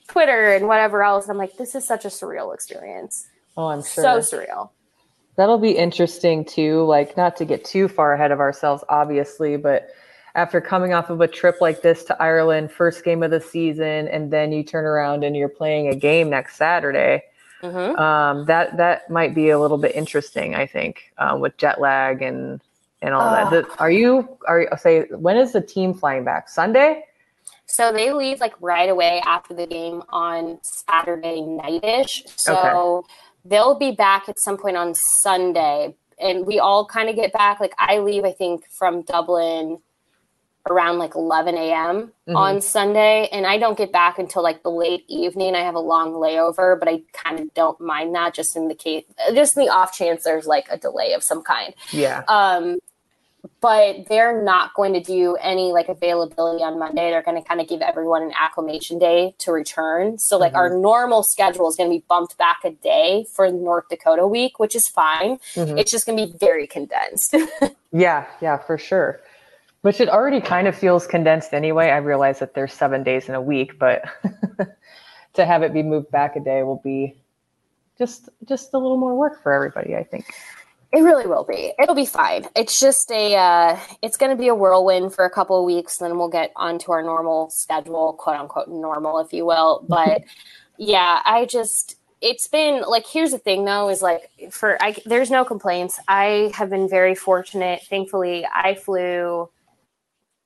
Twitter 0.08 0.54
and 0.54 0.68
whatever 0.68 1.02
else. 1.02 1.28
I'm 1.28 1.36
like, 1.36 1.56
this 1.58 1.74
is 1.74 1.86
such 1.86 2.04
a 2.06 2.08
surreal 2.08 2.54
experience, 2.54 3.26
Oh, 3.58 3.66
I'm 3.66 3.82
sure. 3.82 4.22
so 4.22 4.36
surreal. 4.38 4.70
That'll 5.36 5.58
be 5.58 5.72
interesting 5.72 6.44
too. 6.46 6.84
Like, 6.84 7.16
not 7.16 7.36
to 7.36 7.44
get 7.44 7.64
too 7.64 7.88
far 7.88 8.14
ahead 8.14 8.30
of 8.30 8.40
ourselves, 8.40 8.82
obviously, 8.88 9.56
but 9.56 9.88
after 10.34 10.60
coming 10.60 10.92
off 10.94 11.10
of 11.10 11.20
a 11.20 11.28
trip 11.28 11.60
like 11.60 11.82
this 11.82 12.04
to 12.04 12.22
Ireland, 12.22 12.72
first 12.72 13.04
game 13.04 13.22
of 13.22 13.30
the 13.30 13.40
season, 13.40 14.08
and 14.08 14.30
then 14.32 14.52
you 14.52 14.62
turn 14.62 14.84
around 14.84 15.24
and 15.24 15.36
you're 15.36 15.48
playing 15.48 15.88
a 15.88 15.94
game 15.94 16.30
next 16.30 16.56
Saturday, 16.56 17.24
hmm 17.60 17.68
um, 17.76 18.44
that 18.46 18.76
that 18.76 19.08
might 19.10 19.34
be 19.34 19.50
a 19.50 19.58
little 19.58 19.78
bit 19.78 19.94
interesting. 19.94 20.54
I 20.54 20.66
think 20.66 21.12
um, 21.18 21.40
with 21.40 21.56
jet 21.58 21.80
lag 21.80 22.22
and 22.22 22.60
and 23.02 23.14
all 23.14 23.30
that. 23.30 23.52
Oh. 23.52 23.60
The- 23.62 23.78
Are 23.78 23.90
you 23.90 24.36
are 24.48 24.66
say 24.78 25.02
when 25.10 25.36
is 25.36 25.52
the 25.52 25.60
team 25.60 25.92
flying 25.94 26.24
back? 26.24 26.48
Sunday? 26.48 27.04
So 27.66 27.92
they 27.92 28.12
leave 28.12 28.40
like 28.40 28.54
right 28.60 28.88
away 28.88 29.20
after 29.24 29.54
the 29.54 29.66
game 29.66 30.02
on 30.10 30.58
Saturday 30.62 31.40
nightish. 31.40 32.24
So 32.36 32.54
Okay. 32.56 33.08
they'll 33.44 33.74
be 33.78 33.92
back 33.92 34.28
at 34.28 34.38
some 34.38 34.56
point 34.58 34.76
on 34.76 34.94
Sunday. 34.94 35.94
And 36.20 36.46
we 36.46 36.58
all 36.58 36.84
kind 36.86 37.08
of 37.08 37.16
get 37.16 37.32
back. 37.32 37.60
Like 37.60 37.72
I 37.78 37.98
leave, 37.98 38.24
I 38.24 38.32
think, 38.32 38.68
from 38.70 39.02
Dublin 39.02 39.78
around 40.70 40.98
like 40.98 41.14
11 41.16 41.56
a.m. 41.56 42.12
Mhm. 42.28 42.36
on 42.36 42.60
Sunday. 42.60 43.28
And 43.32 43.46
I 43.46 43.58
don't 43.58 43.76
get 43.76 43.90
back 43.90 44.18
until 44.18 44.42
like 44.42 44.62
the 44.62 44.70
late 44.70 45.04
evening. 45.08 45.54
I 45.56 45.60
have 45.60 45.74
a 45.74 45.80
long 45.80 46.12
layover, 46.12 46.78
but 46.78 46.88
I 46.88 47.02
kind 47.12 47.40
of 47.40 47.52
don't 47.54 47.80
mind 47.80 48.14
that 48.14 48.32
just 48.34 48.56
in 48.56 48.68
the 48.68 48.74
case, 48.74 49.04
just 49.34 49.56
in 49.56 49.64
the 49.64 49.70
off 49.72 49.92
chance 49.92 50.22
there's 50.24 50.46
like 50.46 50.66
a 50.70 50.76
delay 50.78 51.12
of 51.14 51.22
some 51.24 51.42
kind 51.42 51.74
Yeah. 51.90 52.22
um 52.28 52.78
but 53.60 54.06
they're 54.08 54.40
not 54.40 54.72
going 54.74 54.92
to 54.92 55.00
do 55.00 55.34
any 55.40 55.72
like 55.72 55.88
availability 55.88 56.62
on 56.62 56.78
monday 56.78 57.10
they're 57.10 57.22
going 57.24 57.40
to 57.40 57.46
kind 57.46 57.60
of 57.60 57.66
give 57.66 57.80
everyone 57.80 58.22
an 58.22 58.32
acclimation 58.40 59.00
day 59.00 59.34
to 59.38 59.50
return 59.50 60.16
so 60.16 60.38
like 60.38 60.54
our 60.54 60.70
normal 60.70 61.24
schedule 61.24 61.68
is 61.68 61.74
going 61.74 61.90
to 61.90 61.96
be 61.96 62.04
bumped 62.08 62.38
back 62.38 62.58
a 62.64 62.70
day 62.70 63.26
for 63.34 63.50
north 63.50 63.88
dakota 63.88 64.24
week 64.28 64.60
which 64.60 64.76
is 64.76 64.86
fine 64.86 65.38
Mhm. 65.56 65.76
it's 65.76 65.90
just 65.90 66.06
going 66.06 66.16
to 66.16 66.26
be 66.26 66.38
very 66.38 66.68
condensed 66.68 67.34
Yeah, 67.94 68.24
yeah, 68.40 68.56
for 68.58 68.78
sure. 68.78 69.20
Which 69.82 70.00
it 70.00 70.08
already 70.08 70.40
kind 70.40 70.68
of 70.68 70.76
feels 70.76 71.06
condensed 71.06 71.52
anyway. 71.52 71.90
I 71.90 71.98
realize 71.98 72.38
that 72.38 72.54
there's 72.54 72.72
seven 72.72 73.02
days 73.02 73.28
in 73.28 73.34
a 73.34 73.42
week, 73.42 73.78
but 73.78 74.04
to 75.34 75.44
have 75.44 75.62
it 75.62 75.72
be 75.72 75.82
moved 75.82 76.10
back 76.10 76.36
a 76.36 76.40
day 76.40 76.62
will 76.62 76.80
be 76.84 77.16
just 77.98 78.28
just 78.48 78.74
a 78.74 78.78
little 78.78 78.96
more 78.96 79.16
work 79.16 79.42
for 79.42 79.52
everybody, 79.52 79.96
I 79.96 80.04
think. 80.04 80.26
It 80.92 81.00
really 81.00 81.26
will 81.26 81.44
be. 81.44 81.72
It'll 81.78 81.94
be 81.94 82.04
fine. 82.04 82.44
It's 82.54 82.78
just 82.78 83.10
a, 83.10 83.34
uh, 83.34 83.78
it's 84.02 84.18
going 84.18 84.30
to 84.30 84.36
be 84.36 84.48
a 84.48 84.54
whirlwind 84.54 85.14
for 85.14 85.24
a 85.24 85.30
couple 85.30 85.58
of 85.58 85.64
weeks. 85.64 85.96
Then 85.96 86.18
we'll 86.18 86.28
get 86.28 86.52
onto 86.54 86.92
our 86.92 87.02
normal 87.02 87.48
schedule, 87.48 88.12
quote 88.12 88.36
unquote 88.36 88.68
normal, 88.68 89.18
if 89.20 89.32
you 89.32 89.46
will. 89.46 89.86
But 89.88 90.24
yeah, 90.76 91.22
I 91.24 91.46
just, 91.46 91.96
it's 92.20 92.46
been 92.46 92.82
like, 92.86 93.06
here's 93.06 93.30
the 93.30 93.38
thing 93.38 93.64
though, 93.64 93.88
is 93.88 94.02
like 94.02 94.30
for, 94.50 94.76
I, 94.82 94.96
there's 95.06 95.30
no 95.30 95.46
complaints. 95.46 95.98
I 96.08 96.52
have 96.54 96.68
been 96.68 96.90
very 96.90 97.14
fortunate. 97.14 97.82
Thankfully, 97.88 98.46
I 98.46 98.74
flew, 98.74 99.48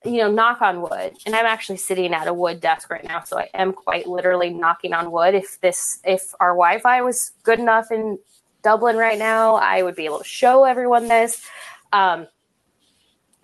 you 0.06 0.18
know, 0.18 0.30
knock 0.30 0.62
on 0.62 0.80
wood. 0.80 1.16
And 1.26 1.34
I'm 1.34 1.46
actually 1.46 1.78
sitting 1.78 2.14
at 2.14 2.28
a 2.28 2.34
wood 2.34 2.60
desk 2.60 2.90
right 2.90 3.04
now. 3.04 3.22
So 3.24 3.38
I 3.38 3.48
am 3.54 3.72
quite 3.72 4.06
literally 4.06 4.50
knocking 4.50 4.92
on 4.92 5.10
wood. 5.10 5.34
If 5.34 5.60
this, 5.60 5.98
if 6.04 6.32
our 6.40 6.50
Wi 6.50 6.78
Fi 6.78 7.02
was 7.02 7.32
good 7.42 7.58
enough 7.58 7.90
in 7.90 8.18
Dublin 8.62 8.96
right 8.96 9.18
now, 9.18 9.56
I 9.56 9.82
would 9.82 9.96
be 9.96 10.04
able 10.04 10.18
to 10.18 10.24
show 10.24 10.64
everyone 10.64 11.08
this. 11.08 11.44
Um, 11.92 12.26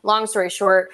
long 0.02 0.26
story 0.26 0.50
short, 0.50 0.90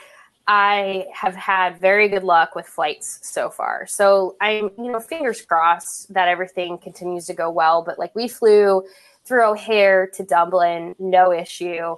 I 0.46 1.06
have 1.12 1.34
had 1.34 1.78
very 1.78 2.08
good 2.08 2.24
luck 2.24 2.54
with 2.54 2.66
flights 2.66 3.20
so 3.22 3.50
far. 3.50 3.86
So 3.86 4.36
I'm, 4.40 4.70
you 4.78 4.90
know, 4.90 5.00
fingers 5.00 5.42
crossed 5.42 6.12
that 6.14 6.28
everything 6.28 6.78
continues 6.78 7.26
to 7.26 7.34
go 7.34 7.50
well. 7.50 7.82
But 7.82 7.98
like 7.98 8.14
we 8.14 8.28
flew 8.28 8.84
through 9.24 9.44
O'Hare 9.44 10.06
to 10.14 10.24
Dublin, 10.24 10.94
no 10.98 11.32
issue. 11.32 11.96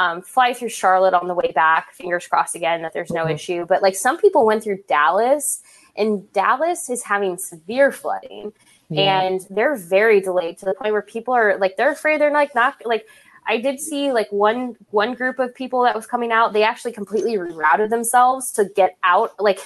Um, 0.00 0.22
fly 0.22 0.54
through 0.54 0.70
Charlotte 0.70 1.12
on 1.12 1.28
the 1.28 1.34
way 1.34 1.52
back, 1.54 1.92
fingers 1.92 2.26
crossed 2.26 2.54
again 2.56 2.80
that 2.82 2.94
there's 2.94 3.10
no 3.10 3.26
Mhm. 3.26 3.34
issue. 3.34 3.66
But 3.66 3.82
like 3.82 3.94
some 3.94 4.16
people 4.16 4.46
went 4.46 4.62
through 4.64 4.78
Dallas, 4.88 5.60
and 5.94 6.32
Dallas 6.32 6.88
is 6.88 7.02
having 7.04 7.36
severe 7.36 7.92
flooding 7.92 8.52
Yeah. 8.88 9.20
and 9.20 9.46
they're 9.50 9.76
very 9.76 10.20
delayed 10.20 10.56
to 10.58 10.64
the 10.64 10.74
point 10.74 10.92
where 10.92 11.02
people 11.02 11.34
are 11.34 11.56
like 11.58 11.76
they're 11.76 11.92
afraid 11.92 12.20
they're 12.20 12.30
like 12.32 12.54
not 12.54 12.74
like 12.84 13.06
I 13.46 13.58
did 13.58 13.78
see 13.80 14.10
like 14.12 14.30
one 14.30 14.76
one 14.90 15.12
group 15.14 15.38
of 15.38 15.54
people 15.54 15.82
that 15.82 15.94
was 15.94 16.06
coming 16.06 16.32
out 16.32 16.52
they 16.54 16.62
actually 16.62 16.92
completely 16.92 17.34
rerouted 17.36 17.90
themselves 17.90 18.50
to 18.52 18.64
get 18.64 18.96
out 19.04 19.38
like 19.38 19.60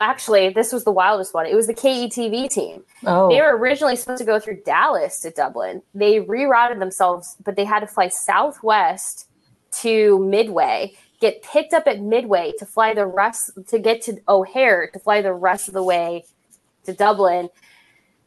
actually 0.00 0.48
this 0.48 0.72
was 0.72 0.82
the 0.84 0.90
wildest 0.90 1.34
one 1.34 1.46
it 1.46 1.54
was 1.54 1.66
the 1.68 1.74
KETV 1.74 2.48
team 2.50 2.82
oh, 3.06 3.28
they 3.28 3.40
were 3.40 3.56
originally 3.56 3.94
supposed 3.96 4.18
to 4.18 4.24
go 4.24 4.38
through 4.40 4.62
Dallas 4.64 5.20
to 5.20 5.30
Dublin 5.30 5.82
they 5.94 6.20
rerouted 6.20 6.78
themselves 6.80 7.36
but 7.44 7.54
they 7.56 7.64
had 7.64 7.80
to 7.80 7.86
fly 7.86 8.08
southwest 8.08 9.26
to 9.80 10.18
Midway 10.20 10.94
get 11.20 11.42
picked 11.42 11.72
up 11.72 11.86
at 11.86 12.00
Midway 12.00 12.52
to 12.58 12.66
fly 12.66 12.94
the 12.94 13.06
rest 13.06 13.50
to 13.68 13.78
get 13.78 14.02
to 14.02 14.18
O'Hare 14.28 14.88
to 14.92 14.98
fly 14.98 15.22
the 15.22 15.32
rest 15.32 15.68
of 15.68 15.74
the 15.74 15.82
way 15.82 16.24
to 16.84 16.92
Dublin 16.92 17.48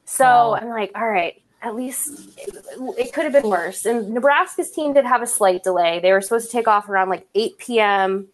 so. 0.06 0.56
I'm 0.56 0.70
like, 0.70 0.92
all 0.96 1.08
right, 1.08 1.42
at 1.62 1.76
least 1.76 2.10
it, 2.38 2.56
it 2.98 3.14
could 3.14 3.24
have 3.24 3.34
been 3.34 3.50
worse. 3.50 3.86
And 3.86 4.14
Nebraska's 4.14 4.72
team 4.72 4.94
did 4.94 5.06
have 5.06 5.22
a 5.22 5.28
slight 5.28 5.64
delay. 5.64 6.00
They 6.00 6.12
were 6.12 6.22
supposed 6.22 6.46
to 6.46 6.52
take 6.52 6.68
off 6.68 6.88
around 6.88 7.10
like 7.10 7.28
8 7.34 7.58
p.m. 7.58 8.28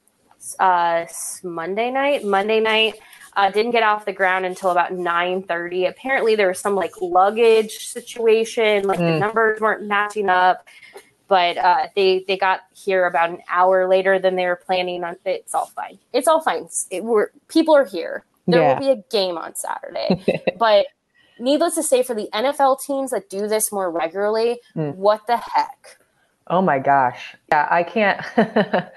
Uh, 0.59 1.05
Monday 1.43 1.91
night. 1.91 2.25
Monday 2.25 2.59
night 2.59 2.95
uh, 3.37 3.49
didn't 3.51 3.71
get 3.71 3.83
off 3.83 4.03
the 4.05 4.11
ground 4.11 4.45
until 4.45 4.71
about 4.71 4.91
9:30. 4.91 5.87
Apparently, 5.87 6.35
there 6.35 6.49
was 6.49 6.59
some 6.59 6.75
like 6.75 6.91
luggage 7.01 7.87
situation, 7.87 8.83
like 8.85 8.97
the 8.99 9.05
Mm. 9.05 9.19
numbers 9.19 9.61
weren't 9.61 9.83
matching 9.87 10.27
up. 10.29 10.67
But 11.31 11.57
uh, 11.57 11.87
they 11.95 12.25
they 12.27 12.35
got 12.35 12.59
here 12.75 13.05
about 13.05 13.29
an 13.29 13.39
hour 13.49 13.87
later 13.87 14.19
than 14.19 14.35
they 14.35 14.45
were 14.47 14.57
planning 14.57 15.01
on. 15.05 15.15
It's 15.23 15.55
all 15.55 15.67
fine. 15.67 15.97
It's 16.11 16.27
all 16.27 16.41
fine. 16.41 16.67
It, 16.89 17.05
we're 17.05 17.29
people 17.47 17.73
are 17.73 17.85
here. 17.85 18.25
There 18.47 18.61
Yeah. 18.61 18.73
will 18.73 18.79
be 18.81 18.89
a 18.91 19.03
game 19.09 19.37
on 19.37 19.55
Saturday. 19.55 20.43
but 20.59 20.87
needless 21.39 21.75
to 21.75 21.83
say, 21.83 22.03
for 22.03 22.13
the 22.13 22.27
NFL 22.33 22.81
teams 22.85 23.11
that 23.11 23.29
do 23.29 23.47
this 23.47 23.71
more 23.71 23.89
regularly, 23.89 24.59
Mm. 24.75 24.95
what 24.95 25.25
the 25.25 25.37
heck? 25.37 25.99
Oh 26.47 26.61
my 26.61 26.79
gosh. 26.79 27.33
Yeah, 27.49 27.65
I 27.71 27.83
can't. 27.83 28.19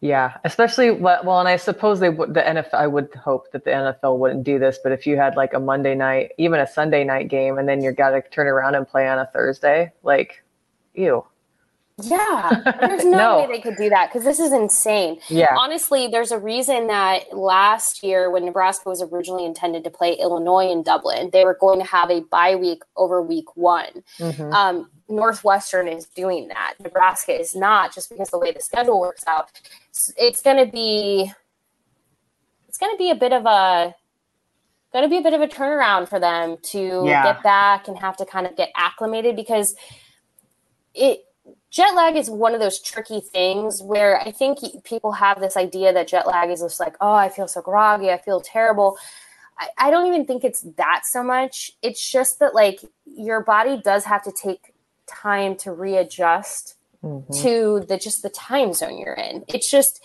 yeah, 0.00 0.38
especially 0.42 0.90
what, 0.90 1.24
well, 1.24 1.38
and 1.38 1.48
I 1.48 1.56
suppose 1.58 2.00
they 2.00 2.08
would, 2.10 2.34
the 2.34 2.40
NFL, 2.42 2.74
I 2.74 2.88
would 2.88 3.14
hope 3.14 3.52
that 3.52 3.64
the 3.64 3.70
NFL 3.70 4.18
wouldn't 4.18 4.42
do 4.42 4.58
this, 4.58 4.78
but 4.82 4.90
if 4.90 5.06
you 5.06 5.16
had 5.16 5.36
like 5.36 5.54
a 5.54 5.60
Monday 5.60 5.94
night, 5.94 6.32
even 6.38 6.58
a 6.58 6.66
Sunday 6.66 7.04
night 7.04 7.28
game, 7.28 7.56
and 7.56 7.68
then 7.68 7.82
you 7.84 7.92
got 7.92 8.10
to 8.10 8.20
turn 8.30 8.48
around 8.48 8.74
and 8.74 8.86
play 8.88 9.06
on 9.08 9.18
a 9.20 9.26
Thursday, 9.32 9.92
like, 10.02 10.42
ew. 10.94 11.24
Yeah, 12.02 12.60
there's 12.80 13.04
no, 13.06 13.10
No. 13.18 13.38
way 13.38 13.46
they 13.46 13.60
could 13.60 13.76
do 13.76 13.88
that 13.88 14.10
because 14.10 14.24
this 14.24 14.38
is 14.38 14.52
insane. 14.52 15.18
Yeah. 15.28 15.56
Honestly, 15.58 16.08
there's 16.08 16.30
a 16.30 16.38
reason 16.38 16.88
that 16.88 17.32
last 17.34 18.02
year, 18.02 18.30
when 18.30 18.44
Nebraska 18.44 18.88
was 18.88 19.00
originally 19.02 19.46
intended 19.46 19.82
to 19.84 19.90
play 19.90 20.12
Illinois 20.14 20.70
in 20.70 20.82
Dublin, 20.82 21.30
they 21.32 21.44
were 21.44 21.56
going 21.58 21.78
to 21.80 21.86
have 21.86 22.10
a 22.10 22.20
bye 22.20 22.54
week 22.54 22.82
over 22.96 23.22
week 23.22 23.56
one. 23.56 24.02
Mhm. 24.18 24.52
Um, 24.52 24.90
Northwestern 25.08 25.88
is 25.88 26.04
doing 26.06 26.48
that. 26.48 26.74
Nebraska 26.80 27.32
is 27.38 27.54
not, 27.54 27.94
just 27.94 28.10
because 28.10 28.28
the 28.28 28.38
way 28.38 28.52
the 28.52 28.60
schedule 28.60 29.00
works 29.00 29.24
out. 29.26 29.50
It's, 29.90 30.12
it's 30.18 30.42
going 30.42 30.62
to 30.66 30.70
be, 30.70 31.32
it's 32.68 32.76
going 32.76 32.92
to 32.92 32.98
be 32.98 33.10
a 33.10 33.14
bit 33.14 33.32
of 33.32 33.46
a, 33.46 33.94
going 34.92 35.04
to 35.04 35.08
be 35.08 35.16
a 35.18 35.22
bit 35.22 35.32
of 35.32 35.40
a 35.40 35.46
turnaround 35.46 36.08
for 36.08 36.18
them 36.20 36.56
to 36.72 37.04
Yeah. 37.06 37.22
get 37.22 37.42
back 37.42 37.88
and 37.88 37.96
have 37.98 38.16
to 38.18 38.26
kind 38.26 38.46
of 38.46 38.54
get 38.56 38.70
acclimated 38.76 39.34
because 39.36 39.76
it 40.92 41.22
jet 41.70 41.94
lag 41.94 42.16
is 42.16 42.30
one 42.30 42.54
of 42.54 42.60
those 42.60 42.80
tricky 42.80 43.20
things 43.20 43.82
where 43.82 44.20
I 44.20 44.32
think 44.32 44.58
people 44.84 45.12
have 45.12 45.40
this 45.40 45.56
idea 45.56 45.92
that 45.92 46.08
jet 46.08 46.26
lag 46.26 46.50
is 46.50 46.60
just 46.60 46.80
like, 46.80 46.96
oh, 47.00 47.12
I 47.12 47.28
feel 47.28 47.48
so 47.48 47.60
groggy, 47.60 48.10
I 48.10 48.18
feel 48.18 48.40
terrible. 48.40 48.96
I, 49.58 49.68
I 49.78 49.90
don't 49.90 50.06
even 50.06 50.24
think 50.26 50.44
it's 50.44 50.62
that 50.76 51.02
so 51.04 51.22
much. 51.22 51.70
It's 51.82 52.10
just 52.10 52.38
that 52.40 52.54
like 52.54 52.80
your 53.04 53.42
body 53.42 53.80
does 53.82 54.04
have 54.04 54.22
to 54.24 54.32
take 54.32 54.74
time 55.06 55.56
to 55.56 55.72
readjust 55.72 56.74
Mhm. 57.04 57.42
to 57.42 57.80
the 57.86 57.98
just 57.98 58.22
the 58.22 58.30
time 58.30 58.72
zone 58.72 58.98
you're 58.98 59.14
in. 59.14 59.44
It's 59.48 59.70
just 59.70 60.02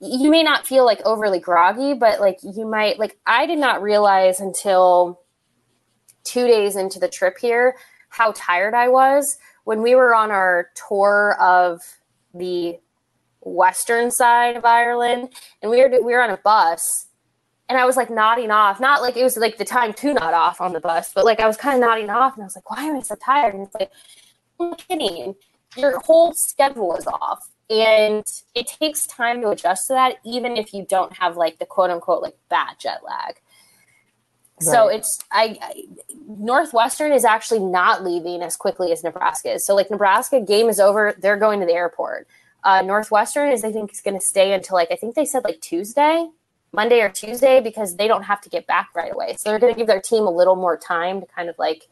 you 0.00 0.30
may 0.30 0.42
not 0.42 0.66
feel 0.66 0.84
like 0.84 1.00
overly 1.06 1.40
groggy, 1.40 1.94
but 1.94 2.20
like 2.20 2.38
you 2.42 2.66
might 2.66 2.98
like 2.98 3.18
I 3.26 3.46
did 3.46 3.58
not 3.58 3.82
realize 3.82 4.38
until 4.38 5.20
two 6.24 6.46
days 6.46 6.76
into 6.76 6.98
the 7.00 7.08
trip 7.08 7.38
here 7.38 7.76
how 8.10 8.32
tired 8.36 8.74
I 8.74 8.88
was 8.88 9.38
when 9.66 9.82
we 9.82 9.96
were 9.96 10.14
on 10.14 10.30
our 10.30 10.70
tour 10.88 11.36
of 11.40 11.82
the 12.32 12.78
western 13.40 14.12
side 14.12 14.56
of 14.56 14.64
Ireland 14.64 15.30
and 15.60 15.70
we 15.72 15.82
were 15.82 15.88
we 15.88 16.12
were 16.12 16.22
on 16.22 16.30
a 16.30 16.36
bus 16.36 17.08
and 17.68 17.76
I 17.76 17.84
was 17.84 17.96
like 17.96 18.08
nodding 18.08 18.52
off, 18.52 18.78
not 18.78 19.02
like 19.02 19.16
it 19.16 19.24
was 19.24 19.36
like 19.36 19.58
the 19.58 19.64
time 19.64 19.92
to 19.94 20.14
nod 20.14 20.34
off 20.34 20.60
on 20.60 20.72
the 20.72 20.78
bus, 20.78 21.12
but 21.12 21.24
like 21.24 21.40
I 21.40 21.48
was 21.48 21.56
kind 21.56 21.74
of 21.74 21.80
nodding 21.80 22.10
off 22.10 22.34
and 22.34 22.44
I 22.44 22.46
was 22.46 22.54
like, 22.54 22.70
why 22.70 22.84
am 22.84 22.96
I 22.96 23.00
so 23.00 23.16
tired? 23.16 23.54
And 23.54 23.64
it's 23.64 23.74
like, 23.74 23.90
I'm 24.60 24.76
kidding. 24.76 25.34
Your 25.76 25.98
whole 25.98 26.32
schedule 26.32 26.94
is 26.94 27.08
off. 27.08 27.50
And 27.68 28.24
it 28.54 28.68
takes 28.68 29.04
time 29.08 29.40
to 29.40 29.48
adjust 29.48 29.88
to 29.88 29.94
that, 29.94 30.18
even 30.24 30.56
if 30.56 30.72
you 30.72 30.86
don't 30.88 31.12
have 31.14 31.36
like 31.36 31.58
the 31.58 31.66
quote 31.66 31.90
unquote 31.90 32.22
like 32.22 32.36
bad 32.48 32.76
jet 32.78 33.00
lag. 33.04 33.40
So 34.60 34.88
it's 34.88 35.18
I, 35.30 35.58
I 35.60 35.84
Northwestern 36.26 37.12
is 37.12 37.24
actually 37.24 37.60
not 37.60 38.02
leaving 38.02 38.42
as 38.42 38.56
quickly 38.56 38.90
as 38.90 39.04
Nebraska 39.04 39.52
is. 39.52 39.66
So 39.66 39.74
like 39.74 39.90
Nebraska 39.90 40.40
game 40.40 40.68
is 40.68 40.80
over, 40.80 41.14
they're 41.18 41.36
going 41.36 41.60
to 41.60 41.66
the 41.66 41.74
airport. 41.74 42.26
Uh, 42.64 42.82
Northwestern 42.82 43.52
is 43.52 43.64
I 43.64 43.70
think 43.72 43.92
is 43.92 44.00
going 44.00 44.18
to 44.18 44.24
stay 44.24 44.52
until 44.52 44.74
like 44.76 44.90
I 44.90 44.96
think 44.96 45.14
they 45.14 45.26
said 45.26 45.44
like 45.44 45.60
Tuesday, 45.60 46.28
Monday 46.72 47.00
or 47.00 47.10
Tuesday 47.10 47.60
because 47.60 47.96
they 47.96 48.08
don't 48.08 48.22
have 48.24 48.40
to 48.42 48.48
get 48.48 48.66
back 48.66 48.88
right 48.94 49.12
away. 49.12 49.36
So 49.36 49.50
they're 49.50 49.58
going 49.58 49.74
to 49.74 49.78
give 49.78 49.86
their 49.86 50.00
team 50.00 50.24
a 50.26 50.30
little 50.30 50.56
more 50.56 50.76
time 50.78 51.20
to 51.20 51.26
kind 51.26 51.48
of 51.50 51.54
like 51.58 51.86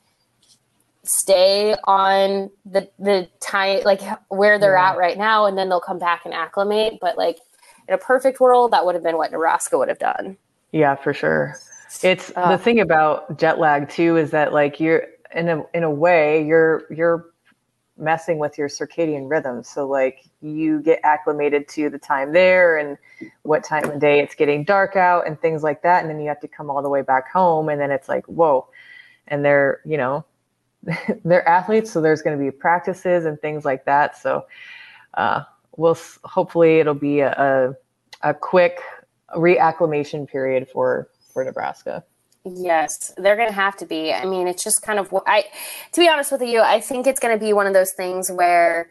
stay 1.03 1.75
on 1.85 2.51
the 2.65 2.89
the 2.99 3.29
time 3.41 3.83
like 3.85 4.01
where 4.29 4.59
they're 4.59 4.73
Yeah. 4.75 4.93
at 4.93 4.97
right 4.97 5.19
now 5.19 5.45
and 5.45 5.57
then 5.59 5.69
they'll 5.69 5.81
come 5.81 5.99
back 5.99 6.23
and 6.25 6.33
acclimate 6.33 6.95
but 6.99 7.19
like 7.19 7.39
in 7.87 7.93
a 7.93 7.99
perfect 7.99 8.41
world 8.41 8.71
that 8.73 8.87
would 8.87 8.95
have 8.95 9.05
been 9.05 9.19
what 9.19 9.31
Nebraska 9.31 9.77
would 9.77 9.89
have 9.89 9.99
done. 9.99 10.39
Yeah, 10.73 10.95
for 10.97 11.13
sure. 11.13 11.59
It's 12.05 12.31
Uh, 12.37 12.53
the 12.53 12.59
thing 12.59 12.81
about 12.81 13.39
jet 13.39 13.59
lag 13.59 13.89
too 13.89 14.17
is 14.17 14.31
that 14.31 14.53
like 14.53 14.79
you're 14.79 15.07
in 15.35 15.49
a 15.49 15.65
in 15.75 15.83
a 15.83 15.91
way 15.91 16.45
you're 16.45 16.85
you're 16.91 17.31
messing 17.97 18.39
with 18.39 18.59
your 18.59 18.69
circadian 18.69 19.31
rhythm. 19.31 19.63
So 19.63 19.87
like 19.87 20.25
you 20.41 20.81
get 20.81 21.01
acclimated 21.05 21.69
to 21.69 21.89
the 21.89 21.99
time 21.99 22.33
there 22.33 22.77
and 22.79 22.99
what 23.43 23.65
time 23.65 23.89
of 23.91 24.01
day 24.01 24.21
it's 24.21 24.35
getting 24.35 24.65
dark 24.65 24.97
out 24.97 25.27
and 25.27 25.41
things 25.41 25.63
like 25.63 25.83
that. 25.83 26.03
And 26.03 26.11
then 26.11 26.21
you 26.21 26.29
have 26.29 26.41
to 26.41 26.49
come 26.49 26.71
all 26.71 26.83
the 26.83 26.89
way 26.89 27.03
back 27.03 27.31
home 27.33 27.69
and 27.69 27.81
then 27.81 27.91
it's 27.91 28.09
like, 28.09 28.27
whoa. 28.27 28.67
And 29.29 29.45
they're, 29.45 29.81
you 29.85 29.97
know, 29.97 30.25
they're 31.25 31.49
athletes, 31.49 31.91
so 31.91 32.01
there's 32.01 32.21
going 32.21 32.37
to 32.37 32.45
be 32.45 32.51
practices 32.51 33.25
and 33.25 33.41
things 33.41 33.65
like 33.65 33.85
that. 33.87 34.19
So 34.19 34.45
uh, 35.15 35.45
we'll 35.77 35.97
hopefully 36.25 36.81
it'll 36.81 36.95
be 36.95 37.21
a, 37.21 37.33
a, 37.33 38.31
a 38.31 38.35
quick 38.35 38.81
reacclimation 39.37 40.29
period 40.29 40.69
for 40.69 41.09
for 41.35 41.45
Nebraska. 41.45 42.05
Yes, 42.47 43.13
they're 43.19 43.37
going 43.37 43.49
to 43.49 43.55
have 43.55 43.77
to 43.79 43.87
be. 43.87 44.13
I 44.13 44.25
mean, 44.25 44.49
it's 44.49 44.65
just 44.65 44.83
kind 44.83 44.99
of 44.99 45.13
what 45.13 45.25
I, 45.27 45.45
to 45.93 46.01
be 46.01 46.09
honest 46.09 46.33
with 46.33 46.43
you, 46.43 46.61
I 46.61 46.81
think 46.81 47.07
it's 47.07 47.21
going 47.21 47.39
to 47.39 47.43
be 47.45 47.53
one 47.53 47.67
of 47.67 47.75
those 47.75 47.93
things 47.93 48.31
where 48.31 48.89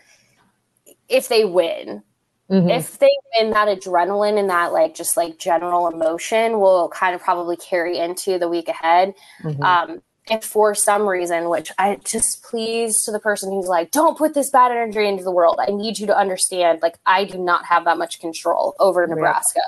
if 1.09 1.27
they 1.29 1.45
win, 1.45 2.03
Mhm. 2.49 2.77
if 2.77 2.99
they 2.99 3.11
win, 3.39 3.51
that 3.51 3.67
adrenaline 3.67 4.37
and 4.37 4.49
that 4.49 4.73
like 4.73 4.93
just 4.95 5.15
like 5.15 5.37
general 5.39 5.87
emotion 5.87 6.59
will 6.59 6.89
kind 6.89 7.15
of 7.15 7.21
probably 7.21 7.55
carry 7.55 7.97
into 7.97 8.37
the 8.37 8.49
week 8.49 8.67
ahead. 8.67 9.13
Mhm. 9.43 9.63
Um, 9.63 10.01
if 10.29 10.43
for 10.43 10.73
some 10.73 11.07
reason, 11.07 11.49
which 11.49 11.71
I 11.77 11.97
just 12.03 12.43
please 12.43 13.03
to 13.03 13.11
the 13.11 13.19
person 13.19 13.51
who's 13.51 13.67
like, 13.67 13.91
don't 13.91 14.17
put 14.17 14.33
this 14.33 14.49
bad 14.49 14.71
energy 14.71 15.07
into 15.07 15.23
the 15.23 15.31
world. 15.31 15.59
I 15.59 15.71
need 15.71 15.99
you 15.99 16.07
to 16.07 16.17
understand, 16.17 16.81
like, 16.81 16.97
I 17.05 17.25
do 17.25 17.37
not 17.37 17.65
have 17.65 17.85
that 17.85 17.97
much 17.97 18.19
control 18.19 18.75
over 18.79 19.05
Nebraska. 19.05 19.61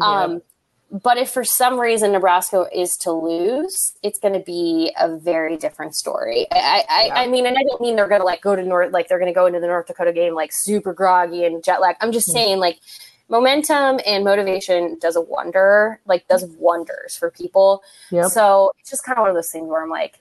Um, 0.00 0.42
but 1.02 1.18
if 1.18 1.30
for 1.30 1.42
some 1.42 1.80
reason 1.80 2.12
Nebraska 2.12 2.66
is 2.72 2.96
to 2.98 3.10
lose, 3.10 3.94
it's 4.04 4.20
going 4.20 4.34
to 4.34 4.40
be 4.40 4.92
a 4.98 5.16
very 5.16 5.56
different 5.56 5.96
story. 5.96 6.46
I, 6.52 6.84
I, 6.88 7.06
Yeah. 7.06 7.14
I 7.14 7.26
mean, 7.26 7.46
and 7.46 7.58
I 7.58 7.62
don't 7.64 7.80
mean 7.80 7.96
they're 7.96 8.08
going 8.08 8.20
to 8.20 8.24
like 8.24 8.40
go 8.40 8.54
to 8.54 8.62
North, 8.62 8.92
like 8.92 9.08
they're 9.08 9.18
going 9.18 9.30
to 9.30 9.34
go 9.34 9.46
into 9.46 9.58
the 9.58 9.66
North 9.66 9.88
Dakota 9.88 10.12
game 10.12 10.34
like 10.34 10.52
super 10.52 10.92
groggy 10.92 11.44
and 11.44 11.64
jet 11.64 11.80
lag. 11.80 11.96
I'm 12.00 12.12
just 12.12 12.30
saying, 12.30 12.60
like, 12.60 12.78
momentum 13.28 13.98
and 14.06 14.22
motivation 14.22 14.96
does 15.00 15.16
a 15.16 15.20
wonder, 15.20 15.98
like, 16.06 16.28
does 16.28 16.44
wonders 16.58 17.16
for 17.16 17.28
people. 17.28 17.82
Yep. 18.10 18.30
So 18.30 18.72
it's 18.78 18.90
just 18.90 19.04
kind 19.04 19.18
of 19.18 19.22
one 19.22 19.30
of 19.30 19.34
those 19.34 19.50
things 19.50 19.68
where 19.68 19.82
I'm 19.82 19.90
like, 19.90 20.20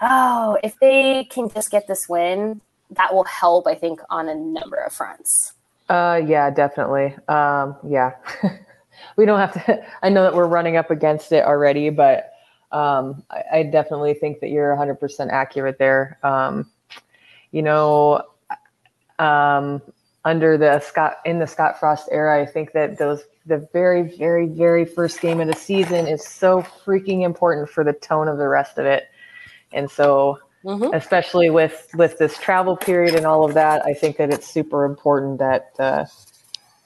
oh, 0.00 0.58
if 0.64 0.76
they 0.80 1.24
can 1.30 1.48
just 1.48 1.70
get 1.70 1.86
this 1.86 2.08
win, 2.08 2.60
that 2.90 3.14
will 3.14 3.24
help, 3.24 3.68
I 3.68 3.76
think, 3.76 4.00
on 4.10 4.28
a 4.28 4.34
number 4.34 4.76
of 4.76 4.92
fronts. 4.92 5.52
Uh, 5.88 6.20
yeah, 6.26 6.50
definitely. 6.50 7.14
Um, 7.28 7.76
yeah, 7.86 8.12
we 9.16 9.26
don't 9.26 9.38
have 9.38 9.52
to. 9.64 9.84
I 10.02 10.08
know 10.08 10.22
that 10.22 10.34
we're 10.34 10.46
running 10.46 10.76
up 10.76 10.90
against 10.90 11.32
it 11.32 11.44
already, 11.44 11.90
but 11.90 12.32
um, 12.72 13.22
I, 13.30 13.42
I 13.52 13.62
definitely 13.64 14.14
think 14.14 14.40
that 14.40 14.50
you're 14.50 14.74
100% 14.76 15.30
accurate 15.30 15.78
there. 15.78 16.18
Um, 16.22 16.70
you 17.52 17.62
know, 17.62 18.22
um, 19.18 19.80
under 20.24 20.56
the 20.56 20.80
Scott 20.80 21.18
in 21.24 21.38
the 21.38 21.46
Scott 21.46 21.78
Frost 21.78 22.08
era, 22.10 22.40
I 22.40 22.46
think 22.46 22.72
that 22.72 22.98
those 22.98 23.22
the 23.46 23.68
very, 23.72 24.16
very, 24.16 24.46
very 24.46 24.84
first 24.84 25.20
game 25.20 25.40
of 25.40 25.46
the 25.46 25.54
season 25.54 26.06
is 26.06 26.26
so 26.26 26.62
freaking 26.62 27.24
important 27.24 27.68
for 27.68 27.84
the 27.84 27.92
tone 27.92 28.26
of 28.26 28.38
the 28.38 28.48
rest 28.48 28.78
of 28.78 28.86
it, 28.86 29.04
and 29.72 29.90
so 29.90 30.38
Mm-hmm. 30.64 30.94
especially 30.94 31.50
with 31.50 31.90
with 31.92 32.16
this 32.16 32.38
travel 32.38 32.74
period 32.74 33.14
and 33.14 33.26
all 33.26 33.44
of 33.44 33.52
that 33.52 33.84
i 33.84 33.92
think 33.92 34.16
that 34.16 34.30
it's 34.30 34.46
super 34.46 34.86
important 34.86 35.38
that 35.38 35.72
uh 35.78 36.06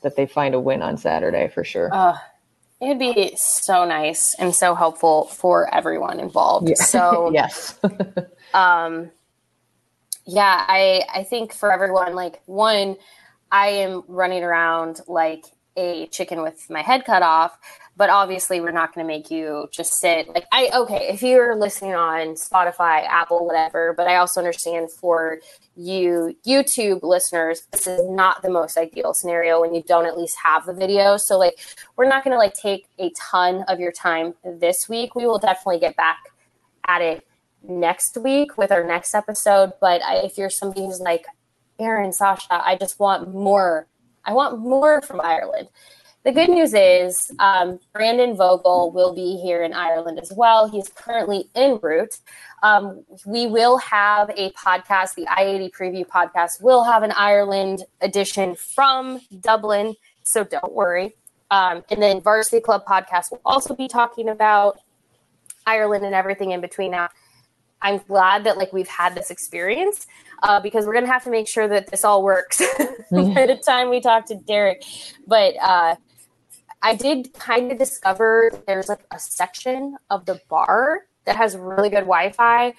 that 0.02 0.16
they 0.16 0.26
find 0.26 0.54
a 0.54 0.60
win 0.60 0.82
on 0.82 0.96
saturday 0.96 1.48
for 1.48 1.64
sure 1.64 1.92
Uh, 1.92 2.16
it'd 2.80 2.98
be 2.98 3.34
so 3.36 3.84
nice 3.84 4.34
and 4.38 4.54
so 4.54 4.74
helpful 4.74 5.24
for 5.24 5.72
everyone 5.74 6.20
involved. 6.20 6.68
Yeah. 6.68 6.76
So, 6.76 7.30
yes 7.34 7.78
um, 8.54 9.10
yeah, 10.28 10.62
I 10.68 11.04
I 11.12 11.22
think 11.24 11.54
for 11.54 11.72
everyone, 11.72 12.14
like 12.14 12.42
one, 12.44 12.96
I 13.50 13.68
am 13.68 14.02
running 14.08 14.44
around 14.44 15.00
like 15.08 15.46
a 15.74 16.06
chicken 16.08 16.42
with 16.42 16.68
my 16.68 16.82
head 16.82 17.06
cut 17.06 17.22
off, 17.22 17.58
but 17.98 18.10
obviously 18.10 18.60
we're 18.60 18.70
not 18.70 18.94
going 18.94 19.04
to 19.04 19.12
make 19.12 19.28
you 19.28 19.68
just 19.72 19.98
sit 19.98 20.28
like 20.28 20.46
I 20.52 20.70
okay 20.72 21.08
if 21.08 21.20
you're 21.20 21.56
listening 21.56 21.94
on 21.94 22.36
Spotify, 22.36 23.04
Apple, 23.04 23.44
whatever. 23.44 23.92
But 23.92 24.06
I 24.06 24.16
also 24.16 24.40
understand 24.40 24.92
for 24.92 25.40
you 25.76 26.36
YouTube 26.46 27.02
listeners, 27.02 27.66
this 27.72 27.88
is 27.88 28.08
not 28.08 28.42
the 28.42 28.50
most 28.50 28.78
ideal 28.78 29.12
scenario 29.12 29.60
when 29.60 29.74
you 29.74 29.82
don't 29.82 30.06
at 30.06 30.16
least 30.16 30.36
have 30.42 30.64
the 30.64 30.72
video. 30.72 31.16
So 31.16 31.36
like 31.36 31.58
we're 31.96 32.08
not 32.08 32.22
going 32.22 32.32
to 32.32 32.38
like 32.38 32.54
take 32.54 32.86
a 33.00 33.10
ton 33.10 33.64
of 33.66 33.80
your 33.80 33.92
time 33.92 34.34
this 34.44 34.88
week. 34.88 35.16
We 35.16 35.26
will 35.26 35.40
definitely 35.40 35.80
get 35.80 35.96
back 35.96 36.18
at 36.86 37.02
it 37.02 37.26
next 37.64 38.16
week 38.16 38.56
with 38.56 38.70
our 38.70 38.84
next 38.84 39.12
episode. 39.12 39.72
But 39.80 40.02
if 40.24 40.38
you're 40.38 40.50
somebody 40.50 40.86
who's 40.86 41.00
like, 41.00 41.26
Erin, 41.80 42.10
Sausha, 42.10 42.46
I 42.50 42.76
just 42.76 43.00
want 43.00 43.34
more. 43.34 43.88
I 44.24 44.32
want 44.32 44.58
more 44.58 45.00
from 45.00 45.20
Ireland. 45.20 45.68
The 46.24 46.32
good 46.32 46.50
news 46.50 46.74
is 46.74 47.30
um, 47.38 47.78
Brandon 47.92 48.36
Vogel 48.36 48.90
will 48.92 49.14
be 49.14 49.36
here 49.36 49.62
in 49.62 49.72
Ireland 49.72 50.18
as 50.18 50.32
well. 50.36 50.68
He's 50.68 50.88
currently 50.88 51.48
en 51.54 51.78
route. 51.80 52.18
Um, 52.62 53.04
we 53.24 53.46
will 53.46 53.78
have 53.78 54.30
a 54.30 54.50
podcast, 54.50 55.14
the 55.14 55.28
I 55.28 55.42
80 55.42 55.70
preview 55.70 56.04
podcast, 56.04 56.60
will 56.60 56.82
have 56.82 57.04
an 57.04 57.12
Ireland 57.12 57.84
edition 58.00 58.56
from 58.56 59.20
Dublin. 59.40 59.94
So 60.24 60.42
don't 60.42 60.72
worry. 60.72 61.14
Um, 61.52 61.84
and 61.88 62.02
then 62.02 62.20
Varsity 62.20 62.60
Club 62.60 62.84
podcast 62.84 63.30
will 63.30 63.40
also 63.44 63.74
be 63.74 63.86
talking 63.86 64.28
about 64.28 64.80
Ireland 65.66 66.04
and 66.04 66.14
everything 66.14 66.50
in 66.50 66.60
between 66.60 66.90
now. 66.90 67.08
I'm 67.80 67.98
glad 68.08 68.42
that 68.44 68.58
like 68.58 68.72
we've 68.72 68.88
had 68.88 69.14
this 69.14 69.30
experience 69.30 70.08
uh, 70.42 70.58
because 70.60 70.84
we're 70.84 70.94
gonna 70.94 71.06
have 71.06 71.22
to 71.24 71.30
make 71.30 71.46
sure 71.46 71.68
that 71.68 71.86
this 71.86 72.04
all 72.04 72.24
works 72.24 72.58
by 73.10 73.46
the 73.46 73.60
time 73.64 73.88
we 73.88 74.00
talk 74.00 74.26
to 74.26 74.34
Derek. 74.34 74.82
But 75.28 75.54
uh, 75.62 75.94
I 76.82 76.94
did 76.94 77.32
kind 77.34 77.72
of 77.72 77.78
discover 77.78 78.50
there's 78.66 78.88
like 78.88 79.04
a 79.10 79.18
section 79.18 79.96
of 80.10 80.26
the 80.26 80.40
bar 80.48 81.06
that 81.24 81.36
has 81.36 81.56
really 81.56 81.90
good 81.90 82.06
Wi-Fi. 82.06 82.74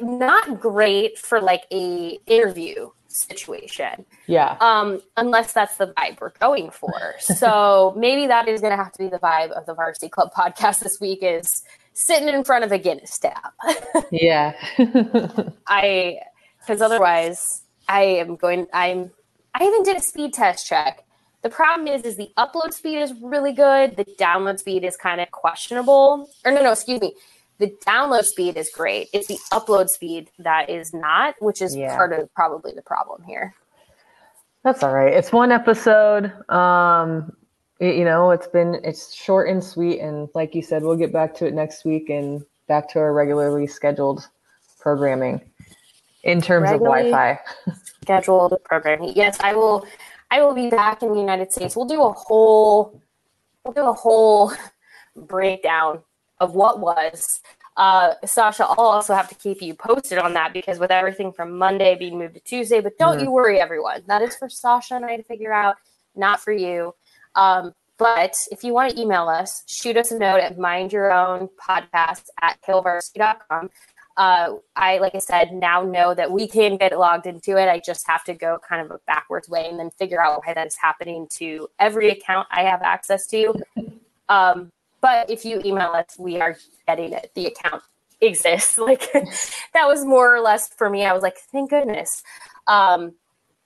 Not 0.00 0.60
great 0.60 1.18
for 1.18 1.40
like 1.40 1.64
a 1.72 2.18
interview 2.26 2.90
situation 3.16 4.04
yeah 4.26 4.56
um, 4.60 5.00
unless 5.16 5.52
that's 5.52 5.76
the 5.76 5.86
vibe 5.88 6.20
we're 6.20 6.30
going 6.38 6.70
for. 6.70 6.92
So 7.20 7.94
maybe 7.96 8.26
that 8.28 8.48
is 8.48 8.60
going 8.60 8.76
to 8.76 8.82
have 8.82 8.92
to 8.92 8.98
be 8.98 9.08
the 9.08 9.18
vibe 9.18 9.50
of 9.50 9.66
the 9.66 9.74
Varsity 9.74 10.08
Club 10.08 10.32
podcast 10.32 10.80
this 10.80 11.00
week 11.00 11.20
is 11.22 11.62
sitting 11.92 12.28
in 12.28 12.44
front 12.44 12.64
of 12.64 12.72
a 12.72 12.78
Guinness 12.78 13.18
tap. 13.18 13.54
yeah 14.10 14.54
I, 15.66 16.18
because 16.60 16.80
otherwise 16.80 17.62
I 17.88 18.02
am 18.02 18.36
going, 18.36 18.66
I'm, 18.72 19.10
I 19.54 19.64
even 19.64 19.82
did 19.82 19.96
a 19.96 20.00
speed 20.00 20.34
test 20.34 20.66
check. 20.66 21.04
The 21.46 21.50
problem 21.54 21.86
is, 21.86 22.02
is 22.02 22.16
the 22.16 22.32
upload 22.36 22.72
speed 22.72 22.98
is 22.98 23.14
really 23.22 23.52
good. 23.52 23.94
The 23.96 24.04
download 24.18 24.58
speed 24.58 24.82
is 24.82 24.96
kind 24.96 25.20
of 25.20 25.30
questionable. 25.30 26.28
Or 26.44 26.50
no, 26.50 26.60
no, 26.60 26.72
excuse 26.72 27.00
me. 27.00 27.14
The 27.58 27.72
download 27.86 28.24
speed 28.24 28.56
is 28.56 28.68
great. 28.74 29.10
It's 29.12 29.28
the 29.28 29.38
upload 29.52 29.88
speed 29.88 30.28
that 30.40 30.68
is 30.68 30.92
not, 30.92 31.36
which 31.38 31.62
is 31.62 31.76
Yeah. 31.76 31.94
part 31.94 32.12
of 32.12 32.34
probably 32.34 32.72
the 32.72 32.82
problem 32.82 33.22
here. 33.22 33.54
That's 34.64 34.82
all 34.82 34.92
right. 34.92 35.12
It's 35.12 35.30
one 35.30 35.52
episode. 35.52 36.32
Um, 36.50 37.30
you 37.78 38.04
know, 38.04 38.32
it's 38.32 38.48
been 38.48 38.80
it's 38.82 39.14
short 39.14 39.48
and 39.48 39.62
sweet, 39.62 40.00
and 40.00 40.28
like 40.34 40.52
you 40.52 40.62
said, 40.62 40.82
we'll 40.82 40.96
get 40.96 41.12
back 41.12 41.32
to 41.36 41.46
it 41.46 41.54
next 41.54 41.84
week 41.84 42.10
and 42.10 42.44
back 42.66 42.88
to 42.88 42.98
our 42.98 43.12
regularly 43.12 43.68
scheduled 43.68 44.26
programming 44.80 45.40
in 46.24 46.40
terms 46.40 46.68
Regularly- 46.72 47.10
of 47.10 47.12
Wi-Fi. 47.12 47.40
scheduled 48.02 48.58
programming. 48.64 49.12
Yes, 49.14 49.38
I 49.38 49.54
will. 49.54 49.86
I 50.30 50.42
will 50.42 50.54
be 50.54 50.70
back 50.70 51.02
in 51.02 51.12
the 51.12 51.20
United 51.20 51.52
States. 51.52 51.76
We'll 51.76 51.86
do 51.86 52.02
a 52.02 52.12
whole. 52.12 53.00
We'll 53.64 53.74
do 53.74 53.88
a 53.88 53.92
whole 53.92 54.52
breakdown 55.16 56.02
of 56.40 56.54
what 56.54 56.80
was. 56.80 57.40
Uh, 57.76 58.14
Sausha, 58.24 58.60
I'll 58.60 58.86
also 58.86 59.14
have 59.14 59.28
to 59.28 59.34
keep 59.34 59.60
you 59.60 59.74
posted 59.74 60.18
on 60.18 60.32
that 60.34 60.52
because 60.52 60.78
with 60.78 60.90
everything 60.90 61.32
from 61.32 61.58
Monday 61.58 61.94
being 61.94 62.18
moved 62.18 62.34
to 62.34 62.40
Tuesday, 62.40 62.80
but 62.80 62.96
don't 62.98 63.20
you 63.20 63.30
worry, 63.30 63.60
everyone. 63.60 64.02
That 64.06 64.22
is 64.22 64.34
for 64.34 64.48
Sausha 64.48 64.92
and 64.92 65.04
I 65.04 65.16
to 65.16 65.22
figure 65.22 65.52
out, 65.52 65.76
not 66.14 66.40
for 66.40 66.52
you. 66.52 66.94
Um, 67.34 67.74
but 67.98 68.34
if 68.50 68.64
you 68.64 68.72
want 68.72 68.92
to 68.92 69.00
email 69.00 69.28
us, 69.28 69.62
shoot 69.66 69.96
us 69.96 70.10
a 70.10 70.18
note 70.18 70.40
at 70.40 70.56
mindyourownpodcast 70.56 72.24
at 72.40 72.58
hailvarsity.com 72.66 73.70
uh, 74.16 74.54
I, 74.74 74.98
like 74.98 75.14
I 75.14 75.18
said, 75.18 75.52
now 75.52 75.82
know 75.82 76.14
that 76.14 76.30
we 76.30 76.48
can 76.48 76.76
get 76.76 76.98
logged 76.98 77.26
into 77.26 77.58
it. 77.58 77.68
I 77.68 77.80
just 77.84 78.06
have 78.06 78.24
to 78.24 78.34
go 78.34 78.58
kind 78.66 78.84
of 78.84 78.90
a 78.90 78.98
backwards 79.06 79.48
way 79.48 79.68
and 79.68 79.78
then 79.78 79.90
figure 79.90 80.22
out 80.22 80.42
why 80.44 80.54
that 80.54 80.66
is 80.66 80.76
happening 80.76 81.26
to 81.32 81.68
every 81.78 82.10
account 82.10 82.48
I 82.50 82.62
have 82.62 82.80
access 82.82 83.26
to. 83.28 83.54
Um, 84.28 84.72
but 85.02 85.30
if 85.30 85.44
you 85.44 85.60
email 85.64 85.90
us, 85.90 86.16
we 86.18 86.40
are 86.40 86.56
getting 86.86 87.12
it. 87.12 87.30
The 87.34 87.46
account 87.46 87.82
exists. 88.20 88.78
Like 88.86 89.12
that 89.12 89.86
was 89.86 90.04
more 90.04 90.34
or 90.34 90.40
less 90.40 90.68
for 90.68 90.88
me. 90.88 91.04
I 91.04 91.12
was 91.12 91.22
like, 91.22 91.36
thank 91.52 91.70
goodness. 91.70 92.22
Um, 92.66 93.14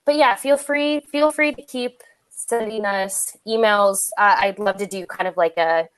but 0.05 0.17
yeah, 0.17 0.35
feel 0.35 0.57
free, 0.57 1.01
feel 1.01 1.31
free 1.31 1.55
to 1.55 1.63
keep 1.63 2.03
sending 2.31 2.85
us 2.85 3.37
emails. 3.47 4.11
Uh, 4.19 4.37
I'd 4.41 4.59
love 4.59 4.79
to 4.79 4.87
do 4.87 5.07
kind 5.07 5.29
of 5.29 5.37
like 5.37 5.57
a 5.57 5.89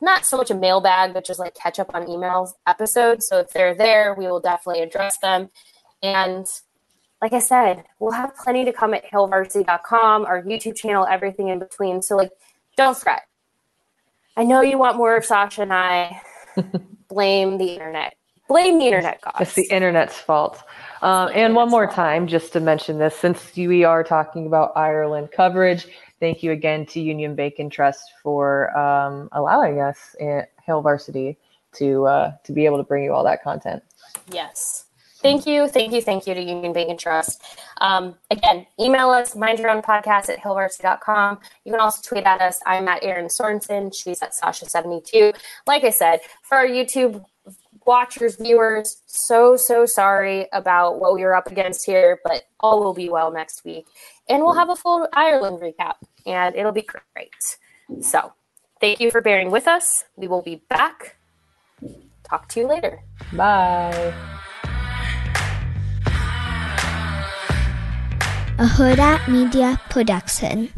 not 0.00 0.24
so 0.24 0.36
much 0.36 0.50
a 0.50 0.54
mailbag, 0.54 1.12
but 1.12 1.24
just 1.24 1.38
like 1.38 1.54
catch 1.54 1.78
up 1.78 1.90
on 1.94 2.06
emails 2.06 2.50
episodes. 2.66 3.26
So 3.28 3.38
if 3.38 3.50
they're 3.50 3.74
there, 3.74 4.14
we 4.16 4.26
will 4.26 4.40
definitely 4.40 4.82
address 4.82 5.18
them. 5.18 5.50
And 6.02 6.46
like 7.20 7.32
I 7.32 7.38
said, 7.38 7.84
we'll 7.98 8.12
have 8.12 8.34
plenty 8.36 8.64
to 8.64 8.72
come 8.72 8.94
at 8.94 9.04
hailvarsity.com, 9.04 10.24
our 10.24 10.42
YouTube 10.42 10.76
channel, 10.76 11.06
everything 11.06 11.48
in 11.48 11.58
between. 11.58 12.00
So 12.00 12.16
like, 12.16 12.30
don't 12.76 12.96
fret. 12.96 13.22
I 14.36 14.44
know 14.44 14.62
you 14.62 14.78
want 14.78 14.96
more 14.96 15.16
of 15.16 15.24
Sausha 15.24 15.58
and 15.58 15.72
I. 15.72 16.22
Blame 17.08 17.58
the 17.58 17.72
internet. 17.74 18.14
Blame 18.48 18.78
the 18.78 18.86
internet 18.86 19.20
gods. 19.20 19.36
It's 19.40 19.54
the 19.54 19.68
internet's 19.70 20.16
fault. 20.16 20.62
Um, 21.02 21.30
and 21.34 21.54
one 21.54 21.68
more 21.68 21.86
time, 21.86 22.26
just 22.26 22.52
to 22.54 22.60
mention 22.60 22.98
this, 22.98 23.16
since 23.16 23.54
we 23.54 23.84
are 23.84 24.02
talking 24.02 24.46
about 24.46 24.72
Ireland 24.76 25.30
coverage, 25.30 25.86
thank 26.20 26.42
you 26.42 26.52
again 26.52 26.86
to 26.86 27.00
Union 27.00 27.34
Bank 27.34 27.54
and 27.58 27.72
Trust 27.72 28.12
for 28.22 28.76
um, 28.78 29.28
allowing 29.32 29.80
us 29.80 30.14
at 30.20 30.52
Hail 30.64 30.82
Varsity 30.82 31.38
to 31.72 32.06
uh, 32.06 32.32
to 32.44 32.52
be 32.52 32.66
able 32.66 32.76
to 32.76 32.84
bring 32.84 33.02
you 33.02 33.12
all 33.12 33.24
that 33.24 33.42
content. 33.42 33.82
Yes. 34.30 34.84
Thank 35.22 35.46
you, 35.46 35.68
thank 35.68 35.92
you, 35.92 36.00
thank 36.00 36.26
you 36.26 36.32
to 36.32 36.40
Union 36.40 36.72
Bank 36.72 36.88
and 36.88 36.98
Trust. 36.98 37.42
Um, 37.78 38.14
again, 38.30 38.66
email 38.78 39.10
us, 39.10 39.36
mind 39.36 39.58
your 39.58 39.68
own 39.68 39.82
podcast 39.82 40.30
at 40.30 40.38
hailvarsity.com. 40.38 41.38
You 41.66 41.72
can 41.72 41.80
also 41.80 42.00
tweet 42.02 42.24
at 42.24 42.40
us. 42.40 42.58
I'm 42.64 42.88
at 42.88 43.04
Erin 43.04 43.26
Sorensen. 43.26 43.94
She's 43.94 44.22
at 44.22 44.32
Sausha72. 44.32 45.36
Like 45.66 45.84
I 45.84 45.90
said, 45.90 46.20
for 46.42 46.56
our 46.56 46.66
YouTube 46.66 47.22
watchers, 47.86 48.36
viewers, 48.36 49.02
so, 49.06 49.56
so 49.56 49.84
sorry 49.84 50.46
about 50.52 51.00
what 51.00 51.14
we 51.14 51.22
were 51.22 51.34
up 51.34 51.50
against 51.50 51.84
here, 51.84 52.18
but 52.24 52.44
all 52.60 52.82
will 52.82 52.94
be 52.94 53.10
well 53.10 53.30
next 53.30 53.64
week. 53.64 53.86
And 54.28 54.42
we'll 54.42 54.54
have 54.54 54.70
a 54.70 54.76
full 54.76 55.06
Ireland 55.12 55.60
recap, 55.60 55.94
and 56.26 56.54
it'll 56.56 56.72
be 56.72 56.82
great. 56.82 58.02
So, 58.02 58.32
thank 58.80 59.00
you 59.00 59.10
for 59.10 59.20
bearing 59.20 59.50
with 59.50 59.66
us. 59.66 60.04
We 60.16 60.28
will 60.28 60.42
be 60.42 60.62
back. 60.68 61.16
Talk 62.24 62.48
to 62.50 62.60
you 62.60 62.68
later. 62.68 63.00
Bye. 63.32 64.14
a 68.60 68.64
Hurrdat 68.64 69.26
Media 69.26 69.80
Production. 69.88 70.68